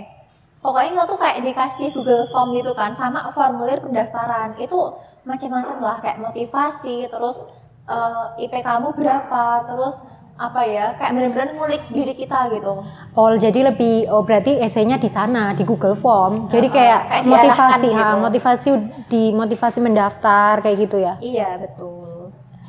Pokoknya 0.62 0.89
kita 0.94 1.06
tuh 1.10 1.20
kayak 1.22 1.38
dikasih 1.41 1.88
Google 1.94 2.26
Form 2.30 2.54
gitu 2.54 2.72
kan, 2.74 2.94
sama 2.98 3.30
formulir 3.34 3.82
pendaftaran. 3.82 4.58
Itu 4.58 4.94
macam-macam 5.26 5.78
lah, 5.82 5.98
kayak 6.02 6.17
motivasi, 6.22 7.10
terus 7.10 7.50
eh, 7.89 8.46
IP 8.46 8.54
kamu 8.62 8.94
berapa, 8.94 9.65
terus 9.70 10.02
apa 10.41 10.62
ya, 10.65 10.98
kayak 10.98 11.12
bener-bener 11.13 11.50
ngulik 11.54 11.84
diri 11.94 12.13
kita 12.17 12.50
gitu. 12.54 12.82
Oh, 13.13 13.30
jadi 13.38 13.74
lebih 13.74 14.10
oh 14.10 14.26
berarti 14.26 14.58
essaynya 14.58 14.98
di 14.98 15.10
sana 15.10 15.54
di 15.54 15.62
Google 15.65 15.98
Form. 15.98 16.50
Jadi 16.50 16.70
kayak, 16.70 17.02
kayak 17.10 17.24
motivasi, 17.30 17.89
ha, 17.94 17.98
gitu. 17.98 18.15
motivasi 18.22 18.70
di 19.10 19.24
motivasi 19.34 19.78
mendaftar 19.82 20.62
kayak 20.65 20.78
gitu 20.78 20.98
ya. 21.02 21.13
Iya 21.22 21.58
betul. 21.62 22.20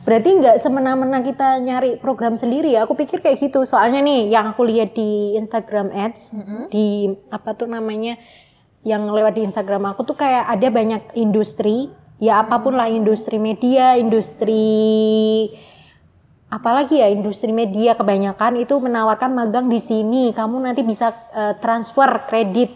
Berarti 0.03 0.29
nggak 0.35 0.57
semena-mena 0.59 1.23
kita 1.23 1.63
nyari 1.63 1.95
program 2.03 2.35
sendiri 2.35 2.75
ya. 2.75 2.83
Aku 2.87 2.99
pikir 2.99 3.23
kayak 3.23 3.39
gitu. 3.39 3.63
Soalnya 3.63 4.03
nih 4.03 4.35
yang 4.35 4.51
aku 4.51 4.67
lihat 4.67 4.99
di 4.99 5.39
Instagram 5.39 5.95
Ads 5.95 6.43
di 6.75 7.07
apa 7.31 7.55
tuh 7.55 7.71
namanya 7.71 8.19
yang 8.83 9.07
lewat 9.07 9.39
di 9.39 9.47
Instagram 9.47 9.95
aku 9.95 10.03
tuh 10.03 10.19
kayak 10.19 10.43
ada 10.51 10.67
banyak 10.75 11.15
industri 11.15 11.87
ya 12.19 12.43
apa 12.43 12.59
pun 12.59 12.75
lah 12.75 12.91
industri 12.91 13.39
media, 13.39 13.95
industri 13.95 15.51
apalagi 16.51 16.99
ya 16.99 17.09
industri 17.09 17.55
media 17.55 17.95
kebanyakan 17.95 18.59
itu 18.59 18.75
menawarkan 18.83 19.33
magang 19.33 19.67
di 19.71 19.79
sini. 19.79 20.35
Kamu 20.35 20.63
nanti 20.63 20.83
bisa 20.83 21.15
eh, 21.31 21.55
transfer 21.63 22.27
kredit. 22.27 22.75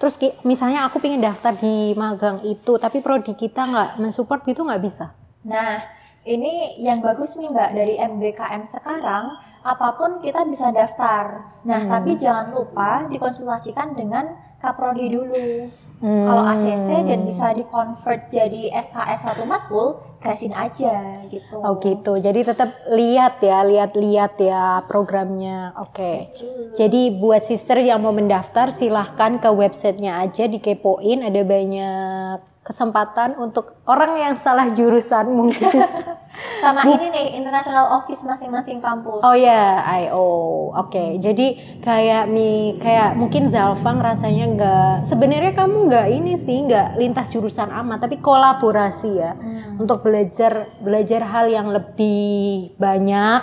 Terus 0.00 0.16
misalnya 0.48 0.88
aku 0.88 0.96
pengen 0.96 1.20
daftar 1.20 1.52
di 1.52 1.92
magang 1.92 2.40
itu, 2.48 2.80
tapi 2.80 3.04
prodi 3.04 3.36
kita 3.36 3.68
nggak 3.68 3.90
mensupport 4.00 4.40
gitu 4.48 4.64
nggak 4.64 4.80
bisa. 4.80 5.12
Nah, 5.44 5.99
ini 6.28 6.76
yang 6.84 7.00
bagus 7.00 7.40
nih 7.40 7.48
Mbak 7.48 7.70
dari 7.72 7.94
MBKM 7.96 8.62
sekarang, 8.68 9.40
apa 9.64 9.88
pun 9.96 10.20
kita 10.20 10.44
bisa 10.44 10.68
daftar. 10.68 11.56
Nah, 11.64 11.80
Hmm. 11.80 11.90
tapi 11.96 12.20
jangan 12.20 12.52
lupa 12.52 13.08
dikonsultasikan 13.08 13.96
dengan 13.96 14.28
Kaprodi 14.60 15.08
dulu. 15.08 15.72
Hmm. 16.00 16.24
Kalau 16.28 16.44
ACC 16.48 16.88
dan 17.04 17.24
bisa 17.24 17.52
di-convert 17.52 18.28
jadi 18.32 18.72
SKS 18.72 19.24
suatu 19.24 19.44
matkul, 19.44 20.00
gasin 20.20 20.52
aja 20.52 21.24
gitu. 21.28 21.60
Oh 21.60 21.76
gitu. 21.80 22.16
Jadi 22.20 22.40
tetap 22.44 22.72
lihat 22.92 23.40
ya, 23.40 23.64
lihat-lihat 23.64 24.36
ya 24.40 24.84
programnya. 24.88 25.72
Oke. 25.80 26.28
Jadi 26.76 27.20
buat 27.20 27.44
sister 27.44 27.80
yang 27.80 28.04
mau 28.04 28.12
mendaftar 28.12 28.72
silahkan 28.72 29.40
ke 29.40 29.48
websitenya 29.48 30.24
aja 30.24 30.48
dikepoin. 30.48 31.24
Ada 31.24 31.40
banyak 31.44 32.38
kesempatan 32.60 33.40
untuk 33.40 33.80
orang 33.88 34.14
yang 34.14 34.34
salah 34.36 34.68
jurusan 34.70 35.32
mungkin. 35.32 35.72
Sama 36.62 36.84
ini 36.86 37.08
nih, 37.08 37.26
international 37.40 37.98
office 37.98 38.20
masing-masing 38.22 38.78
kampus. 38.78 39.24
Oh 39.24 39.34
ya, 39.34 39.80
IO. 40.04 40.28
Oke. 40.76 41.16
Jadi 41.18 41.80
kayak 41.80 42.28
mi 42.28 42.76
kayak 42.78 43.16
mungkin 43.16 43.48
Zalfang 43.48 43.98
rasanya 43.98 44.44
nggak. 44.54 44.94
Sebenarnya 45.08 45.52
kamu 45.56 45.88
nggak 45.88 46.06
ini 46.12 46.36
sih 46.36 46.68
nggak 46.68 47.00
lintas 47.00 47.32
jurusan 47.32 47.72
amat, 47.72 48.04
tapi 48.04 48.20
kolaborasi 48.20 49.10
ya 49.10 49.32
Hmm. 49.32 49.80
untuk 49.80 50.02
belajar 50.02 50.68
belajar 50.82 51.22
hal 51.24 51.46
yang 51.48 51.70
lebih 51.70 52.74
banyak 52.76 53.40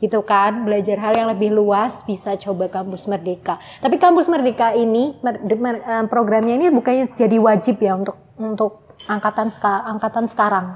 gitu 0.00 0.20
kan 0.20 0.66
belajar 0.66 1.00
hal 1.00 1.14
yang 1.14 1.28
lebih 1.30 1.48
luas 1.48 2.04
bisa 2.04 2.36
coba 2.36 2.68
kampus 2.68 3.06
merdeka 3.06 3.56
tapi 3.78 3.96
kampus 3.96 4.28
merdeka 4.28 4.74
ini 4.74 5.16
eh, 5.16 6.04
programnya 6.10 6.56
ini 6.56 6.68
bukannya 6.68 7.08
jadi 7.14 7.36
wajib 7.38 7.80
ya 7.80 7.96
untuk 7.96 8.23
untuk 8.36 8.82
angkatan 9.04 9.48
ska- 9.48 9.84
angkatan 9.84 10.24
sekarang 10.24 10.66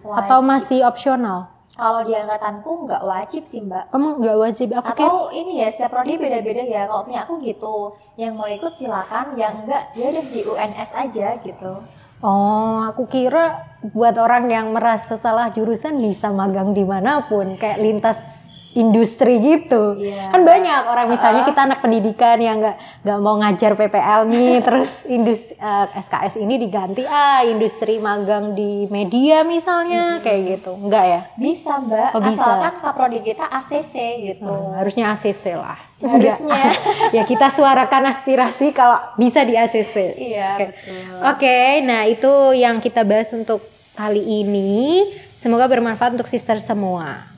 Wajib. 0.00 0.18
atau 0.18 0.38
masih 0.40 0.80
opsional 0.82 1.48
Kalau 1.70 2.02
di 2.02 2.12
angkatanku 2.12 2.84
nggak 2.84 3.02
wajib 3.02 3.42
sih 3.42 3.62
Mbak. 3.62 3.88
kamu 3.88 4.08
nggak 4.18 4.36
wajib 4.38 4.68
aku 4.74 4.90
Atau 4.90 5.14
ini 5.30 5.62
ya 5.62 5.70
setiap 5.70 5.94
prodi 5.94 6.14
beda-beda 6.14 6.60
ya. 6.60 6.84
Kalau 6.84 7.06
punya 7.06 7.22
aku 7.22 7.38
gitu, 7.40 7.94
yang 8.14 8.34
mau 8.34 8.44
ikut 8.44 8.74
silakan, 8.74 9.32
yang 9.34 9.64
enggak 9.64 9.94
ya 9.94 10.10
udah 10.10 10.24
di 10.26 10.40
UNS 10.42 10.90
aja 10.92 11.28
gitu. 11.38 11.72
oh 12.20 12.78
aku 12.84 13.06
kira 13.06 13.64
buat 13.86 14.12
orang 14.14 14.44
yang 14.46 14.66
merasa 14.70 15.16
salah 15.16 15.48
jurusan 15.48 15.96
bisa 15.96 16.28
magang 16.30 16.70
di 16.70 16.82
mana 16.82 17.24
pun 17.24 17.56
kayak 17.56 17.80
lintas 17.80 18.18
industri 18.72 19.38
gitu 19.38 19.98
Iya. 19.98 20.30
kan 20.30 20.40
banyak 20.40 20.82
orang 20.84 21.06
misalnya 21.08 21.42
kita 21.42 21.60
anak 21.64 21.78
pendidikan 21.80 22.38
yang 22.38 22.58
nggak 22.58 22.76
nggak 23.02 23.18
mau 23.18 23.34
ngajar 23.36 23.74
PPL 23.74 24.20
nih 24.24 24.54
terus 24.66 24.90
industri 25.04 25.54
eh, 25.54 25.86
SKS 25.96 26.38
ini 26.38 26.54
diganti 26.56 27.02
ah 27.02 27.42
industri 27.42 27.98
magang 27.98 28.54
di 28.54 28.86
media 28.86 29.42
misalnya 29.42 30.22
kayak 30.22 30.40
gitu 30.56 30.72
enggak 30.76 31.04
ya 31.04 31.20
Bisa 31.34 31.72
Mbak, 31.80 32.10
Oh, 32.12 32.22
bisa. 32.22 32.38
asalkan 32.38 32.74
kaprodi 32.78 33.18
kita 33.20 33.42
ACC 33.42 33.94
gitu. 34.28 34.46
Hmm, 34.46 34.76
harusnya 34.76 35.10
ACC 35.10 35.44
lah 35.52 35.78
Harusnya. 35.98 36.64
Ya 37.16 37.22
kita 37.24 37.50
suarakan 37.50 38.06
aspirasi 38.06 38.70
kalau 38.70 38.96
bisa 39.16 39.42
di 39.42 39.52
ACC 39.52 40.14
Iya, 40.16 40.48
Oke. 40.54 40.64
betul. 40.70 41.18
Oke, 41.26 41.58
nah 41.82 42.02
itu 42.04 42.30
yang 42.54 42.78
kita 42.78 43.02
bahas 43.02 43.28
untuk 43.32 43.60
kali 43.92 44.22
ini. 44.22 45.04
Semoga 45.34 45.66
bermanfaat 45.66 46.14
untuk 46.14 46.24
sister 46.26 46.56
semua. 46.56 47.29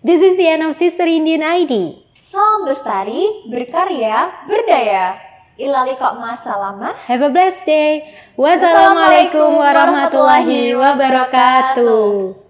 This 0.00 0.24
is 0.24 0.40
the 0.40 0.48
end 0.48 0.64
of 0.64 0.72
Sister 0.72 1.04
Indian 1.04 1.44
ID. 1.44 2.00
Salam 2.24 2.64
lestari, 2.64 3.44
berkarya, 3.52 4.48
berdaya. 4.48 5.20
Ilali 5.60 5.92
kok 6.00 6.16
masalamah. 6.16 6.96
Have 7.04 7.20
a 7.20 7.28
blessed 7.28 7.68
day. 7.68 8.08
Wassalamualaikum 8.32 9.60
warahmatullahi 9.60 10.72
wabarakatuh. 10.72 12.49